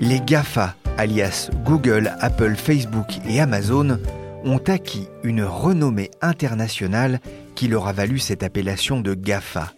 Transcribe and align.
Les 0.00 0.20
GAFA, 0.20 0.76
alias 0.96 1.50
Google, 1.64 2.14
Apple, 2.20 2.54
Facebook 2.54 3.18
et 3.28 3.40
Amazon, 3.40 3.98
ont 4.44 4.62
acquis 4.68 5.08
une 5.24 5.42
renommée 5.42 6.12
internationale 6.20 7.18
qui 7.56 7.66
leur 7.66 7.88
a 7.88 7.92
valu 7.92 8.20
cette 8.20 8.44
appellation 8.44 9.00
de 9.00 9.14
GAFA. 9.14 9.72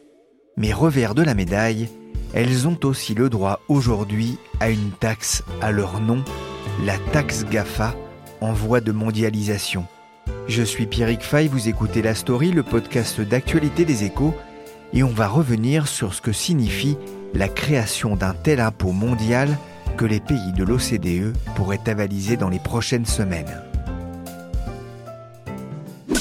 Mais 0.58 0.74
revers 0.74 1.14
de 1.14 1.22
la 1.22 1.34
médaille, 1.34 1.88
elles 2.34 2.68
ont 2.68 2.78
aussi 2.84 3.14
le 3.14 3.30
droit 3.30 3.60
aujourd'hui 3.68 4.36
à 4.60 4.68
une 4.68 4.91
taxe 4.91 5.42
à 5.62 5.70
leur 5.72 6.00
nom, 6.00 6.22
la 6.84 6.98
taxe 7.12 7.46
GAFA, 7.46 7.94
en 8.42 8.52
voie 8.52 8.82
de 8.82 8.92
mondialisation. 8.92 9.86
Je 10.48 10.62
suis 10.62 10.86
Pierrick 10.86 11.22
Fay, 11.22 11.48
vous 11.48 11.70
écoutez 11.70 12.02
La 12.02 12.14
Story, 12.14 12.50
le 12.50 12.62
podcast 12.62 13.22
d'actualité 13.22 13.86
des 13.86 14.04
échos, 14.04 14.34
et 14.92 15.02
on 15.02 15.08
va 15.08 15.28
revenir 15.28 15.88
sur 15.88 16.12
ce 16.12 16.20
que 16.20 16.32
signifie 16.32 16.98
la 17.32 17.48
création 17.48 18.16
d'un 18.16 18.34
tel 18.34 18.60
impôt 18.60 18.92
mondial 18.92 19.56
que 20.00 20.06
les 20.06 20.20
pays 20.20 20.54
de 20.54 20.64
l'OCDE 20.64 21.36
pourraient 21.54 21.86
avaliser 21.86 22.38
dans 22.38 22.48
les 22.48 22.58
prochaines 22.58 23.04
semaines. 23.04 23.60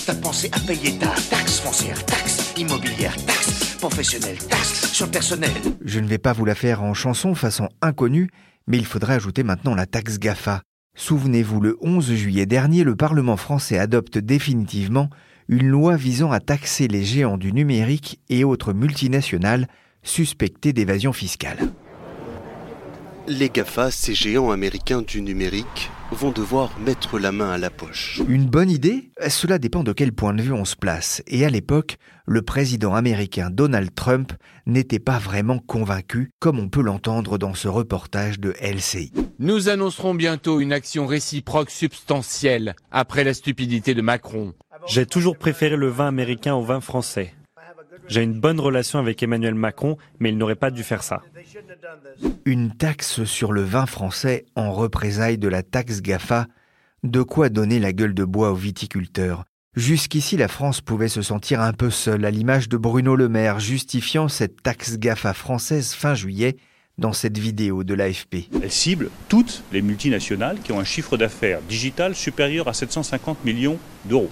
T'as 0.05 0.15
pensé 0.15 0.49
à 0.51 0.59
payer 0.59 0.97
ta 0.99 1.07
taxe 1.29 1.61
foncière, 1.61 2.05
taxe 2.05 2.53
immobilière, 2.57 3.15
taxe 3.25 3.77
professionnelle, 3.79 4.37
taxe 4.49 4.91
sur 4.91 5.09
personnel. 5.09 5.53
Je 5.85 6.01
ne 6.01 6.07
vais 6.07 6.17
pas 6.17 6.33
vous 6.33 6.43
la 6.43 6.55
faire 6.55 6.83
en 6.83 6.93
chanson 6.93 7.35
façon 7.35 7.69
inconnue, 7.81 8.29
mais 8.67 8.77
il 8.77 8.85
faudrait 8.85 9.13
ajouter 9.13 9.43
maintenant 9.43 9.75
la 9.75 9.85
taxe 9.85 10.19
GAFA. 10.19 10.61
Souvenez-vous, 10.97 11.61
le 11.61 11.77
11 11.79 12.15
juillet 12.15 12.45
dernier, 12.45 12.83
le 12.83 12.97
Parlement 12.97 13.37
français 13.37 13.79
adopte 13.79 14.17
définitivement 14.17 15.09
une 15.47 15.69
loi 15.69 15.95
visant 15.95 16.33
à 16.33 16.41
taxer 16.41 16.89
les 16.89 17.05
géants 17.05 17.37
du 17.37 17.53
numérique 17.53 18.19
et 18.27 18.43
autres 18.43 18.73
multinationales 18.73 19.69
suspectés 20.03 20.73
d'évasion 20.73 21.13
fiscale. 21.13 21.59
Les 23.29 23.49
GAFA, 23.49 23.91
ces 23.91 24.15
géants 24.15 24.49
américains 24.49 25.03
du 25.03 25.21
numérique, 25.21 25.91
vont 26.11 26.31
devoir 26.31 26.71
mettre 26.79 27.19
la 27.19 27.31
main 27.31 27.51
à 27.51 27.59
la 27.59 27.69
poche. 27.69 28.19
Une 28.27 28.47
bonne 28.47 28.71
idée? 28.71 29.11
Cela 29.27 29.59
dépend 29.59 29.83
de 29.83 29.93
quel 29.93 30.13
point 30.13 30.33
de 30.33 30.41
vue 30.41 30.51
on 30.51 30.65
se 30.65 30.75
place. 30.75 31.21
Et 31.27 31.45
à 31.45 31.49
l'époque, 31.51 31.97
le 32.25 32.41
président 32.41 32.95
américain 32.95 33.51
Donald 33.51 33.93
Trump 33.93 34.33
n'était 34.65 34.97
pas 34.97 35.19
vraiment 35.19 35.59
convaincu, 35.59 36.31
comme 36.39 36.57
on 36.57 36.69
peut 36.69 36.81
l'entendre 36.81 37.37
dans 37.37 37.53
ce 37.53 37.67
reportage 37.67 38.39
de 38.39 38.55
LCI. 38.61 39.13
Nous 39.37 39.69
annoncerons 39.69 40.15
bientôt 40.15 40.59
une 40.59 40.73
action 40.73 41.05
réciproque 41.05 41.69
substantielle 41.69 42.75
après 42.89 43.23
la 43.23 43.35
stupidité 43.35 43.93
de 43.93 44.01
Macron. 44.01 44.55
J'ai 44.87 45.05
toujours 45.05 45.37
préféré 45.37 45.75
le 45.75 45.89
vin 45.89 46.07
américain 46.07 46.55
au 46.55 46.63
vin 46.63 46.81
français. 46.81 47.35
J'ai 48.07 48.23
une 48.23 48.39
bonne 48.39 48.59
relation 48.59 48.99
avec 48.99 49.21
Emmanuel 49.21 49.55
Macron, 49.55 49.97
mais 50.19 50.29
il 50.29 50.37
n'aurait 50.37 50.55
pas 50.55 50.71
dû 50.71 50.83
faire 50.83 51.03
ça. 51.03 51.21
Une 52.45 52.71
taxe 52.71 53.23
sur 53.23 53.51
le 53.51 53.61
vin 53.61 53.85
français 53.85 54.45
en 54.55 54.71
représailles 54.71 55.37
de 55.37 55.47
la 55.47 55.63
taxe 55.63 56.01
GAFA, 56.01 56.47
de 57.03 57.21
quoi 57.21 57.49
donner 57.49 57.79
la 57.79 57.93
gueule 57.93 58.13
de 58.13 58.25
bois 58.25 58.51
aux 58.51 58.55
viticulteurs. 58.55 59.45
Jusqu'ici, 59.75 60.35
la 60.35 60.47
France 60.47 60.81
pouvait 60.81 61.07
se 61.07 61.21
sentir 61.21 61.61
un 61.61 61.73
peu 61.73 61.89
seule, 61.89 62.25
à 62.25 62.31
l'image 62.31 62.69
de 62.69 62.77
Bruno 62.77 63.15
Le 63.15 63.29
Maire, 63.29 63.59
justifiant 63.59 64.27
cette 64.27 64.61
taxe 64.63 64.97
GAFA 64.97 65.33
française 65.33 65.93
fin 65.93 66.15
juillet 66.15 66.57
dans 66.97 67.13
cette 67.13 67.37
vidéo 67.37 67.83
de 67.83 67.93
l'AFP. 67.93 68.49
Elle 68.61 68.71
cible 68.71 69.09
toutes 69.29 69.63
les 69.71 69.81
multinationales 69.81 70.59
qui 70.59 70.71
ont 70.71 70.79
un 70.79 70.83
chiffre 70.83 71.17
d'affaires 71.17 71.61
digital 71.61 72.13
supérieur 72.13 72.67
à 72.67 72.73
750 72.73 73.45
millions 73.45 73.77
d'euros. 74.05 74.31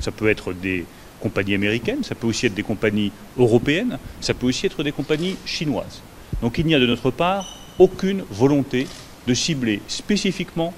Ça 0.00 0.10
peut 0.10 0.28
être 0.28 0.52
des 0.52 0.84
compagnies 1.24 1.54
américaines, 1.54 2.04
ça 2.04 2.14
peut 2.14 2.26
aussi 2.26 2.44
être 2.44 2.54
des 2.54 2.62
compagnies 2.62 3.10
européennes, 3.38 3.98
ça 4.20 4.34
peut 4.34 4.46
aussi 4.46 4.66
être 4.66 4.82
des 4.82 4.92
compagnies 4.92 5.36
chinoises. 5.46 6.02
Donc 6.42 6.58
il 6.58 6.66
n'y 6.66 6.74
a 6.74 6.78
de 6.78 6.86
notre 6.86 7.10
part 7.10 7.46
aucune 7.78 8.22
volonté 8.30 8.86
de 9.26 9.32
cibler 9.32 9.80
spécifiquement 9.88 10.74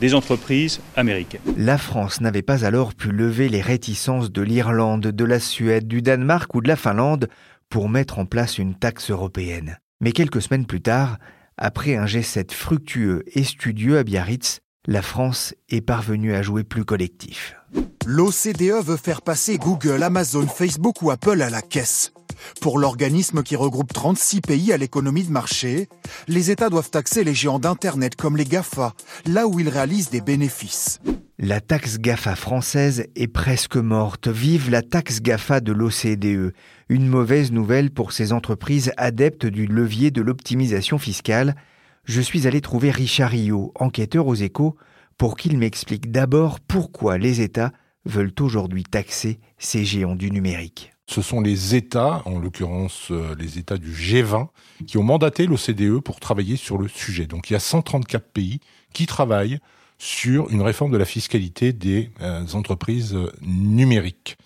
des 0.00 0.14
entreprises 0.14 0.80
américaines. 0.96 1.40
La 1.56 1.78
France 1.78 2.20
n'avait 2.20 2.42
pas 2.42 2.64
alors 2.64 2.92
pu 2.94 3.12
lever 3.12 3.48
les 3.48 3.60
réticences 3.60 4.32
de 4.32 4.42
l'Irlande, 4.42 5.06
de 5.06 5.24
la 5.24 5.38
Suède, 5.38 5.86
du 5.86 6.02
Danemark 6.02 6.52
ou 6.56 6.60
de 6.60 6.66
la 6.66 6.74
Finlande 6.74 7.28
pour 7.68 7.88
mettre 7.88 8.18
en 8.18 8.26
place 8.26 8.58
une 8.58 8.74
taxe 8.74 9.12
européenne. 9.12 9.78
Mais 10.00 10.10
quelques 10.10 10.42
semaines 10.42 10.66
plus 10.66 10.82
tard, 10.82 11.18
après 11.56 11.94
un 11.94 12.06
G7 12.06 12.52
fructueux 12.52 13.22
et 13.32 13.44
studieux 13.44 13.98
à 13.98 14.02
Biarritz, 14.02 14.58
la 14.86 15.02
France 15.02 15.54
est 15.70 15.80
parvenue 15.80 16.34
à 16.34 16.42
jouer 16.42 16.62
plus 16.62 16.84
collectif. 16.84 17.56
L'OCDE 18.04 18.84
veut 18.84 18.98
faire 18.98 19.22
passer 19.22 19.56
Google, 19.56 20.02
Amazon, 20.02 20.46
Facebook 20.46 21.00
ou 21.00 21.10
Apple 21.10 21.40
à 21.40 21.48
la 21.48 21.62
caisse. 21.62 22.12
Pour 22.60 22.78
l'organisme 22.78 23.42
qui 23.42 23.56
regroupe 23.56 23.92
36 23.92 24.42
pays 24.42 24.72
à 24.72 24.76
l'économie 24.76 25.24
de 25.24 25.30
marché, 25.30 25.88
les 26.28 26.50
États 26.50 26.68
doivent 26.68 26.90
taxer 26.90 27.24
les 27.24 27.34
géants 27.34 27.58
d'Internet 27.58 28.14
comme 28.16 28.36
les 28.36 28.44
GAFA, 28.44 28.92
là 29.24 29.46
où 29.46 29.58
ils 29.58 29.70
réalisent 29.70 30.10
des 30.10 30.20
bénéfices. 30.20 31.00
La 31.38 31.60
taxe 31.60 31.98
GAFA 31.98 32.36
française 32.36 33.06
est 33.16 33.28
presque 33.28 33.76
morte. 33.76 34.28
Vive 34.28 34.70
la 34.70 34.82
taxe 34.82 35.20
GAFA 35.20 35.60
de 35.60 35.72
l'OCDE. 35.72 36.52
Une 36.90 37.08
mauvaise 37.08 37.52
nouvelle 37.52 37.90
pour 37.90 38.12
ces 38.12 38.32
entreprises 38.32 38.92
adeptes 38.98 39.46
du 39.46 39.66
levier 39.66 40.10
de 40.10 40.20
l'optimisation 40.20 40.98
fiscale. 40.98 41.54
Je 42.04 42.20
suis 42.20 42.46
allé 42.46 42.60
trouver 42.60 42.90
Richard 42.90 43.30
Rio, 43.30 43.72
enquêteur 43.76 44.26
aux 44.26 44.34
échos, 44.34 44.76
pour 45.16 45.36
qu'il 45.36 45.56
m'explique 45.56 46.10
d'abord 46.10 46.60
pourquoi 46.60 47.16
les 47.16 47.40
États 47.40 47.72
veulent 48.04 48.34
aujourd'hui 48.40 48.82
taxer 48.82 49.40
ces 49.58 49.84
géants 49.84 50.14
du 50.14 50.30
numérique. 50.30 50.92
Ce 51.06 51.22
sont 51.22 51.40
les 51.40 51.74
États, 51.74 52.22
en 52.26 52.38
l'occurrence 52.38 53.08
euh, 53.10 53.34
les 53.38 53.58
États 53.58 53.78
du 53.78 53.92
G20, 53.92 54.48
qui 54.86 54.98
ont 54.98 55.02
mandaté 55.02 55.46
l'OCDE 55.46 56.00
pour 56.00 56.20
travailler 56.20 56.56
sur 56.56 56.78
le 56.78 56.88
sujet. 56.88 57.26
Donc 57.26 57.48
il 57.48 57.54
y 57.54 57.56
a 57.56 57.60
134 57.60 58.32
pays 58.32 58.60
qui 58.92 59.06
travaillent 59.06 59.58
sur 59.98 60.50
une 60.50 60.62
réforme 60.62 60.92
de 60.92 60.98
la 60.98 61.04
fiscalité 61.04 61.72
des 61.72 62.10
euh, 62.20 62.44
entreprises 62.52 63.14
euh, 63.14 63.30
numériques. 63.42 64.36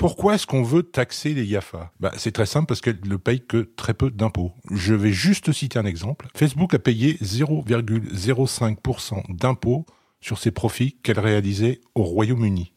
Pourquoi 0.00 0.36
est-ce 0.36 0.46
qu'on 0.46 0.62
veut 0.62 0.82
taxer 0.82 1.34
les 1.34 1.46
GAFA 1.46 1.92
bah, 2.00 2.10
C'est 2.16 2.32
très 2.32 2.46
simple 2.46 2.66
parce 2.66 2.80
qu'elles 2.80 3.00
ne 3.04 3.16
payent 3.16 3.44
que 3.46 3.70
très 3.76 3.92
peu 3.92 4.10
d'impôts. 4.10 4.52
Je 4.70 4.94
vais 4.94 5.12
juste 5.12 5.52
citer 5.52 5.78
un 5.78 5.84
exemple. 5.84 6.28
Facebook 6.34 6.72
a 6.72 6.78
payé 6.78 7.18
0,05% 7.22 9.36
d'impôts 9.36 9.84
sur 10.22 10.38
ses 10.38 10.52
profits 10.52 10.96
qu'elle 11.02 11.20
réalisait 11.20 11.82
au 11.94 12.02
Royaume-Uni 12.02 12.72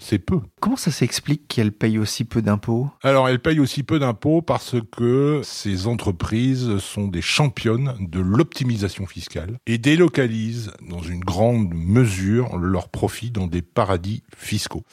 c'est 0.00 0.18
peu. 0.18 0.40
Comment 0.60 0.76
ça 0.76 0.90
s'explique 0.90 1.46
qu'elle 1.48 1.72
paye 1.72 1.98
aussi 1.98 2.24
peu 2.24 2.42
d'impôts? 2.42 2.90
Alors, 3.02 3.28
elle 3.28 3.38
paye 3.38 3.60
aussi 3.60 3.82
peu 3.82 3.98
d'impôts 3.98 4.42
parce 4.42 4.76
que 4.92 5.40
ces 5.44 5.86
entreprises 5.86 6.78
sont 6.78 7.06
des 7.06 7.22
championnes 7.22 7.94
de 8.00 8.20
l'optimisation 8.20 9.06
fiscale 9.06 9.58
et 9.66 9.78
délocalisent 9.78 10.72
dans 10.88 11.00
une 11.00 11.20
grande 11.20 11.72
mesure 11.72 12.58
leurs 12.58 12.88
profits 12.88 13.30
dans 13.30 13.46
des 13.46 13.62
paradis 13.62 14.22
fiscaux. 14.36 14.84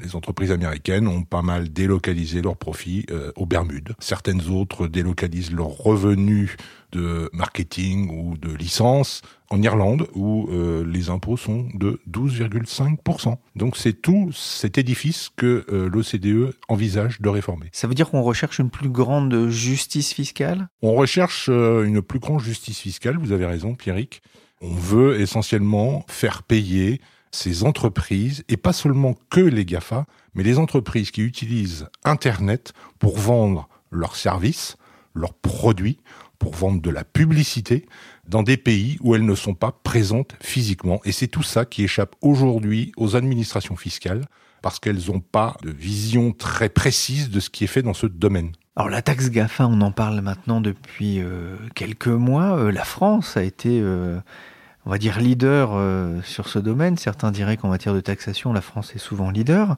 Les 0.00 0.16
entreprises 0.16 0.50
américaines 0.50 1.06
ont 1.06 1.22
pas 1.22 1.42
mal 1.42 1.68
délocalisé 1.68 2.40
leurs 2.40 2.56
profits 2.56 3.04
euh, 3.10 3.30
aux 3.36 3.46
Bermudes. 3.46 3.94
Certaines 3.98 4.48
autres 4.48 4.86
délocalisent 4.86 5.52
leurs 5.52 5.68
revenus 5.68 6.56
de 6.92 7.28
marketing 7.32 8.10
ou 8.10 8.36
de 8.36 8.54
licence 8.54 9.22
en 9.50 9.60
Irlande 9.60 10.08
où 10.14 10.48
euh, 10.50 10.84
les 10.86 11.10
impôts 11.10 11.36
sont 11.36 11.68
de 11.74 12.00
12,5%. 12.10 13.36
Donc 13.54 13.76
c'est 13.76 13.92
tout 13.92 14.30
cet 14.32 14.78
édifice 14.78 15.30
que 15.36 15.66
euh, 15.70 15.90
l'OCDE 15.90 16.54
envisage 16.68 17.20
de 17.20 17.28
réformer. 17.28 17.68
Ça 17.72 17.86
veut 17.86 17.94
dire 17.94 18.10
qu'on 18.10 18.22
recherche 18.22 18.58
une 18.58 18.70
plus 18.70 18.90
grande 18.90 19.48
justice 19.48 20.12
fiscale? 20.12 20.68
On 20.80 20.94
recherche 20.94 21.48
une 21.48 22.00
plus 22.02 22.18
grande 22.18 22.40
justice 22.40 22.78
fiscale, 22.78 23.18
vous 23.18 23.32
avez 23.32 23.46
raison 23.46 23.74
Pierrick. 23.74 24.22
On 24.62 24.74
veut 24.74 25.20
essentiellement 25.20 26.04
faire 26.08 26.44
payer 26.44 27.00
ces 27.32 27.64
entreprises, 27.64 28.44
et 28.48 28.56
pas 28.56 28.72
seulement 28.72 29.16
que 29.30 29.40
les 29.40 29.64
GAFA, 29.64 30.06
mais 30.34 30.42
les 30.42 30.58
entreprises 30.58 31.10
qui 31.10 31.22
utilisent 31.22 31.88
Internet 32.04 32.72
pour 32.98 33.18
vendre 33.18 33.68
leurs 33.90 34.16
services, 34.16 34.76
leurs 35.14 35.34
produits, 35.34 35.98
pour 36.38 36.54
vendre 36.54 36.82
de 36.82 36.90
la 36.90 37.04
publicité 37.04 37.86
dans 38.26 38.42
des 38.42 38.56
pays 38.56 38.98
où 39.00 39.14
elles 39.14 39.24
ne 39.24 39.34
sont 39.34 39.54
pas 39.54 39.72
présentes 39.84 40.34
physiquement. 40.40 41.00
Et 41.04 41.12
c'est 41.12 41.28
tout 41.28 41.42
ça 41.42 41.64
qui 41.64 41.84
échappe 41.84 42.16
aujourd'hui 42.20 42.92
aux 42.96 43.16
administrations 43.16 43.76
fiscales 43.76 44.24
parce 44.60 44.78
qu'elles 44.78 45.06
n'ont 45.08 45.20
pas 45.20 45.56
de 45.62 45.70
vision 45.70 46.32
très 46.32 46.68
précise 46.68 47.30
de 47.30 47.40
ce 47.40 47.50
qui 47.50 47.64
est 47.64 47.68
fait 47.68 47.82
dans 47.82 47.94
ce 47.94 48.06
domaine. 48.06 48.52
Alors 48.76 48.88
la 48.88 49.02
taxe 49.02 49.30
GAFA, 49.30 49.66
on 49.66 49.80
en 49.82 49.92
parle 49.92 50.20
maintenant 50.20 50.60
depuis 50.60 51.20
euh, 51.20 51.56
quelques 51.74 52.06
mois. 52.06 52.56
Euh, 52.56 52.72
la 52.72 52.84
France 52.84 53.36
a 53.36 53.42
été 53.42 53.80
euh, 53.80 54.18
on 54.86 54.90
va 54.90 54.98
dire, 54.98 55.18
leader 55.20 55.70
euh, 55.72 56.20
sur 56.22 56.48
ce 56.48 56.58
domaine. 56.58 56.96
Certains 56.96 57.30
diraient 57.30 57.56
qu'en 57.56 57.68
matière 57.68 57.94
de 57.94 58.00
taxation, 58.00 58.52
la 58.52 58.60
France 58.60 58.94
est 58.94 58.98
souvent 58.98 59.30
leader. 59.30 59.76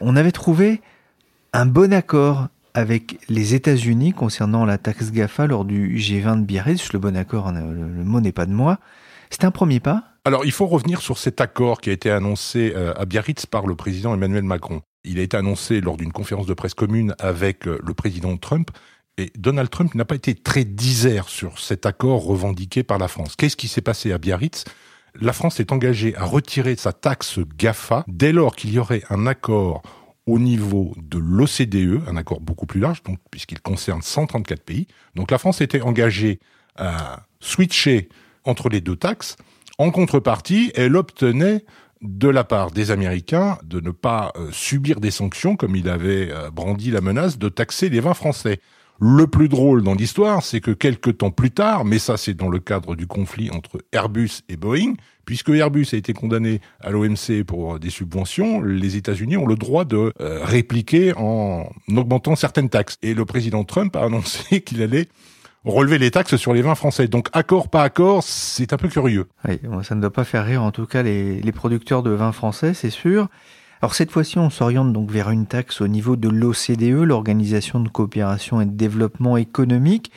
On 0.00 0.16
avait 0.16 0.32
trouvé 0.32 0.80
un 1.52 1.66
bon 1.66 1.92
accord 1.92 2.48
avec 2.74 3.18
les 3.28 3.54
États-Unis 3.54 4.12
concernant 4.12 4.64
la 4.64 4.78
taxe 4.78 5.12
GAFA 5.12 5.46
lors 5.46 5.64
du 5.64 5.96
G20 5.98 6.40
de 6.40 6.44
Biarritz. 6.44 6.92
Le 6.92 6.98
bon 6.98 7.16
accord, 7.16 7.48
hein, 7.48 7.52
le 7.52 8.04
mot 8.04 8.20
n'est 8.20 8.32
pas 8.32 8.46
de 8.46 8.52
moi. 8.52 8.78
C'est 9.30 9.44
un 9.44 9.50
premier 9.50 9.80
pas 9.80 10.04
Alors, 10.24 10.44
il 10.44 10.52
faut 10.52 10.66
revenir 10.66 11.00
sur 11.00 11.18
cet 11.18 11.40
accord 11.40 11.80
qui 11.80 11.90
a 11.90 11.92
été 11.92 12.10
annoncé 12.10 12.72
euh, 12.76 12.92
à 12.96 13.06
Biarritz 13.06 13.46
par 13.46 13.66
le 13.66 13.74
président 13.74 14.14
Emmanuel 14.14 14.44
Macron. 14.44 14.82
Il 15.04 15.18
a 15.18 15.22
été 15.22 15.36
annoncé 15.36 15.80
lors 15.80 15.96
d'une 15.96 16.12
conférence 16.12 16.46
de 16.46 16.54
presse 16.54 16.74
commune 16.74 17.14
avec 17.18 17.66
euh, 17.66 17.78
le 17.82 17.94
président 17.94 18.36
Trump 18.36 18.70
et 19.18 19.30
Donald 19.36 19.70
Trump 19.70 19.94
n'a 19.94 20.04
pas 20.04 20.14
été 20.14 20.34
très 20.34 20.64
disert 20.64 21.28
sur 21.28 21.58
cet 21.58 21.86
accord 21.86 22.24
revendiqué 22.24 22.82
par 22.82 22.98
la 22.98 23.08
France. 23.08 23.36
Qu'est-ce 23.36 23.56
qui 23.56 23.68
s'est 23.68 23.82
passé 23.82 24.12
à 24.12 24.18
Biarritz? 24.18 24.64
La 25.20 25.34
France 25.34 25.60
est 25.60 25.72
engagée 25.72 26.16
à 26.16 26.24
retirer 26.24 26.76
sa 26.76 26.92
taxe 26.92 27.38
GAFA 27.58 28.04
dès 28.08 28.32
lors 28.32 28.56
qu'il 28.56 28.72
y 28.72 28.78
aurait 28.78 29.02
un 29.10 29.26
accord 29.26 29.82
au 30.26 30.38
niveau 30.38 30.94
de 30.96 31.18
l'OCDE, 31.18 32.08
un 32.08 32.16
accord 32.16 32.40
beaucoup 32.40 32.64
plus 32.64 32.80
large, 32.80 33.02
puisqu'il 33.30 33.60
concerne 33.60 34.00
134 34.00 34.62
pays. 34.62 34.86
Donc 35.14 35.30
la 35.30 35.38
France 35.38 35.60
était 35.60 35.82
engagée 35.82 36.38
à 36.76 37.24
switcher 37.40 38.08
entre 38.44 38.70
les 38.70 38.80
deux 38.80 38.96
taxes. 38.96 39.36
En 39.78 39.90
contrepartie, 39.90 40.72
elle 40.74 40.96
obtenait 40.96 41.64
de 42.00 42.28
la 42.28 42.44
part 42.44 42.70
des 42.70 42.90
Américains 42.90 43.58
de 43.64 43.80
ne 43.80 43.90
pas 43.90 44.32
euh, 44.36 44.48
subir 44.52 45.00
des 45.00 45.10
sanctions, 45.10 45.56
comme 45.56 45.76
il 45.76 45.88
avait 45.88 46.30
euh, 46.30 46.50
brandi 46.50 46.90
la 46.90 47.00
menace 47.00 47.38
de 47.38 47.48
taxer 47.48 47.88
les 47.88 48.00
vins 48.00 48.14
français. 48.14 48.60
Le 49.00 49.26
plus 49.26 49.48
drôle 49.48 49.82
dans 49.82 49.94
l'histoire, 49.94 50.42
c'est 50.42 50.60
que 50.60 50.70
quelques 50.70 51.18
temps 51.18 51.30
plus 51.30 51.50
tard, 51.50 51.84
mais 51.84 51.98
ça 51.98 52.16
c'est 52.16 52.34
dans 52.34 52.48
le 52.48 52.60
cadre 52.60 52.94
du 52.94 53.06
conflit 53.06 53.50
entre 53.50 53.78
Airbus 53.92 54.42
et 54.48 54.56
Boeing, 54.56 54.94
puisque 55.24 55.48
Airbus 55.48 55.88
a 55.92 55.96
été 55.96 56.12
condamné 56.12 56.60
à 56.80 56.90
l'OMC 56.90 57.42
pour 57.46 57.80
des 57.80 57.90
subventions, 57.90 58.60
les 58.60 58.96
États-Unis 58.96 59.36
ont 59.36 59.46
le 59.46 59.56
droit 59.56 59.84
de 59.84 60.12
euh, 60.20 60.44
répliquer 60.44 61.14
en 61.16 61.68
augmentant 61.88 62.36
certaines 62.36 62.68
taxes. 62.68 62.96
Et 63.02 63.14
le 63.14 63.24
président 63.24 63.64
Trump 63.64 63.96
a 63.96 64.04
annoncé 64.04 64.60
qu'il 64.64 64.82
allait 64.82 65.08
relever 65.64 65.98
les 65.98 66.10
taxes 66.10 66.36
sur 66.36 66.52
les 66.52 66.62
vins 66.62 66.74
français. 66.74 67.08
Donc 67.08 67.28
accord, 67.32 67.68
pas 67.68 67.82
accord, 67.82 68.22
c'est 68.22 68.72
un 68.72 68.76
peu 68.76 68.88
curieux. 68.88 69.26
Oui, 69.48 69.60
ça 69.82 69.94
ne 69.94 70.00
doit 70.00 70.12
pas 70.12 70.24
faire 70.24 70.44
rire 70.44 70.62
en 70.62 70.70
tout 70.70 70.86
cas 70.86 71.02
les, 71.02 71.40
les 71.40 71.52
producteurs 71.52 72.02
de 72.02 72.10
vins 72.10 72.32
français, 72.32 72.74
c'est 72.74 72.90
sûr. 72.90 73.28
Alors 73.82 73.96
cette 73.96 74.12
fois-ci, 74.12 74.38
on 74.38 74.48
s'oriente 74.48 74.92
donc 74.92 75.10
vers 75.10 75.30
une 75.30 75.46
taxe 75.46 75.80
au 75.80 75.88
niveau 75.88 76.14
de 76.14 76.28
l'OCDE, 76.28 77.02
l'Organisation 77.02 77.80
de 77.80 77.88
coopération 77.88 78.60
et 78.60 78.64
de 78.64 78.70
développement 78.70 79.36
économique. 79.36 80.12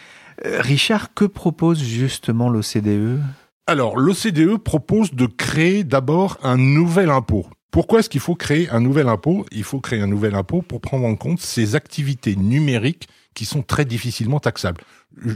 Euh, 0.45 0.62
Richard, 0.62 1.15
que 1.15 1.25
propose 1.25 1.81
justement 1.81 2.47
l'OCDE 2.47 3.19
Alors 3.65 3.97
l'OCDE 3.97 4.57
propose 4.57 5.15
de 5.15 5.25
créer 5.25 5.83
d'abord 5.83 6.38
un 6.44 6.57
nouvel 6.57 7.09
impôt. 7.09 7.47
Pourquoi 7.71 8.01
est-ce 8.01 8.09
qu'il 8.09 8.21
faut 8.21 8.35
créer 8.35 8.69
un 8.69 8.81
nouvel 8.81 9.09
impôt? 9.09 9.47
Il 9.51 9.63
faut 9.63 9.79
créer 9.79 10.00
un 10.00 10.07
nouvel 10.07 10.35
impôt 10.35 10.62
pour 10.62 10.79
prendre 10.79 11.07
en 11.07 11.15
compte 11.15 11.39
ces 11.41 11.73
activités 11.73 12.35
numériques 12.35 13.09
qui 13.35 13.45
sont 13.45 13.61
très 13.61 13.85
difficilement 13.85 14.39
taxables. 14.39 14.81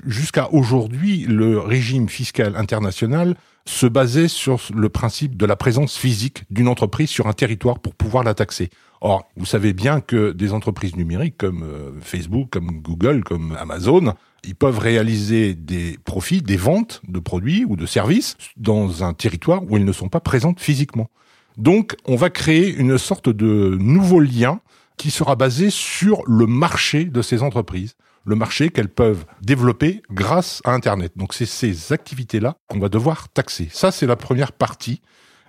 Jusqu'à 0.07 0.51
aujourd'hui, 0.51 1.25
le 1.25 1.59
régime 1.59 2.09
fiscal 2.09 2.55
international 2.55 3.35
se 3.65 3.85
basait 3.85 4.27
sur 4.27 4.59
le 4.73 4.89
principe 4.89 5.37
de 5.37 5.45
la 5.45 5.55
présence 5.55 5.95
physique 5.95 6.43
d'une 6.49 6.67
entreprise 6.67 7.09
sur 7.09 7.27
un 7.27 7.33
territoire 7.33 7.79
pour 7.79 7.93
pouvoir 7.93 8.23
la 8.23 8.33
taxer. 8.33 8.71
Or, 9.01 9.29
vous 9.37 9.45
savez 9.45 9.73
bien 9.73 10.01
que 10.01 10.31
des 10.31 10.53
entreprises 10.53 10.95
numériques 10.95 11.37
comme 11.37 11.63
euh, 11.63 11.91
Facebook, 12.01 12.49
comme 12.49 12.81
Google, 12.81 13.23
comme 13.23 13.55
Amazon, 13.59 14.15
ils 14.43 14.55
peuvent 14.55 14.79
réaliser 14.79 15.53
des 15.53 15.97
profits, 16.03 16.41
des 16.41 16.57
ventes 16.57 17.01
de 17.07 17.19
produits 17.19 17.63
ou 17.65 17.75
de 17.75 17.85
services 17.85 18.37
dans 18.57 19.03
un 19.03 19.13
territoire 19.13 19.61
où 19.69 19.77
ils 19.77 19.85
ne 19.85 19.91
sont 19.91 20.09
pas 20.09 20.19
présentes 20.19 20.59
physiquement. 20.59 21.09
Donc, 21.57 21.95
on 22.05 22.15
va 22.15 22.29
créer 22.29 22.73
une 22.73 22.97
sorte 22.97 23.29
de 23.29 23.77
nouveau 23.79 24.19
lien 24.19 24.61
qui 24.99 25.09
sera 25.11 25.35
basé 25.35 25.71
sur 25.71 26.21
le 26.27 26.45
marché 26.45 27.05
de 27.05 27.23
ces 27.23 27.41
entreprises 27.41 27.95
le 28.25 28.35
marché 28.35 28.69
qu'elles 28.69 28.89
peuvent 28.89 29.25
développer 29.41 30.03
grâce 30.11 30.61
à 30.65 30.73
Internet. 30.73 31.13
Donc 31.15 31.33
c'est 31.33 31.45
ces 31.47 31.93
activités-là 31.93 32.57
qu'on 32.67 32.77
va 32.77 32.89
devoir 32.89 33.29
taxer. 33.29 33.69
Ça, 33.71 33.91
c'est 33.91 34.05
la 34.05 34.17
première 34.17 34.51
partie. 34.51 35.01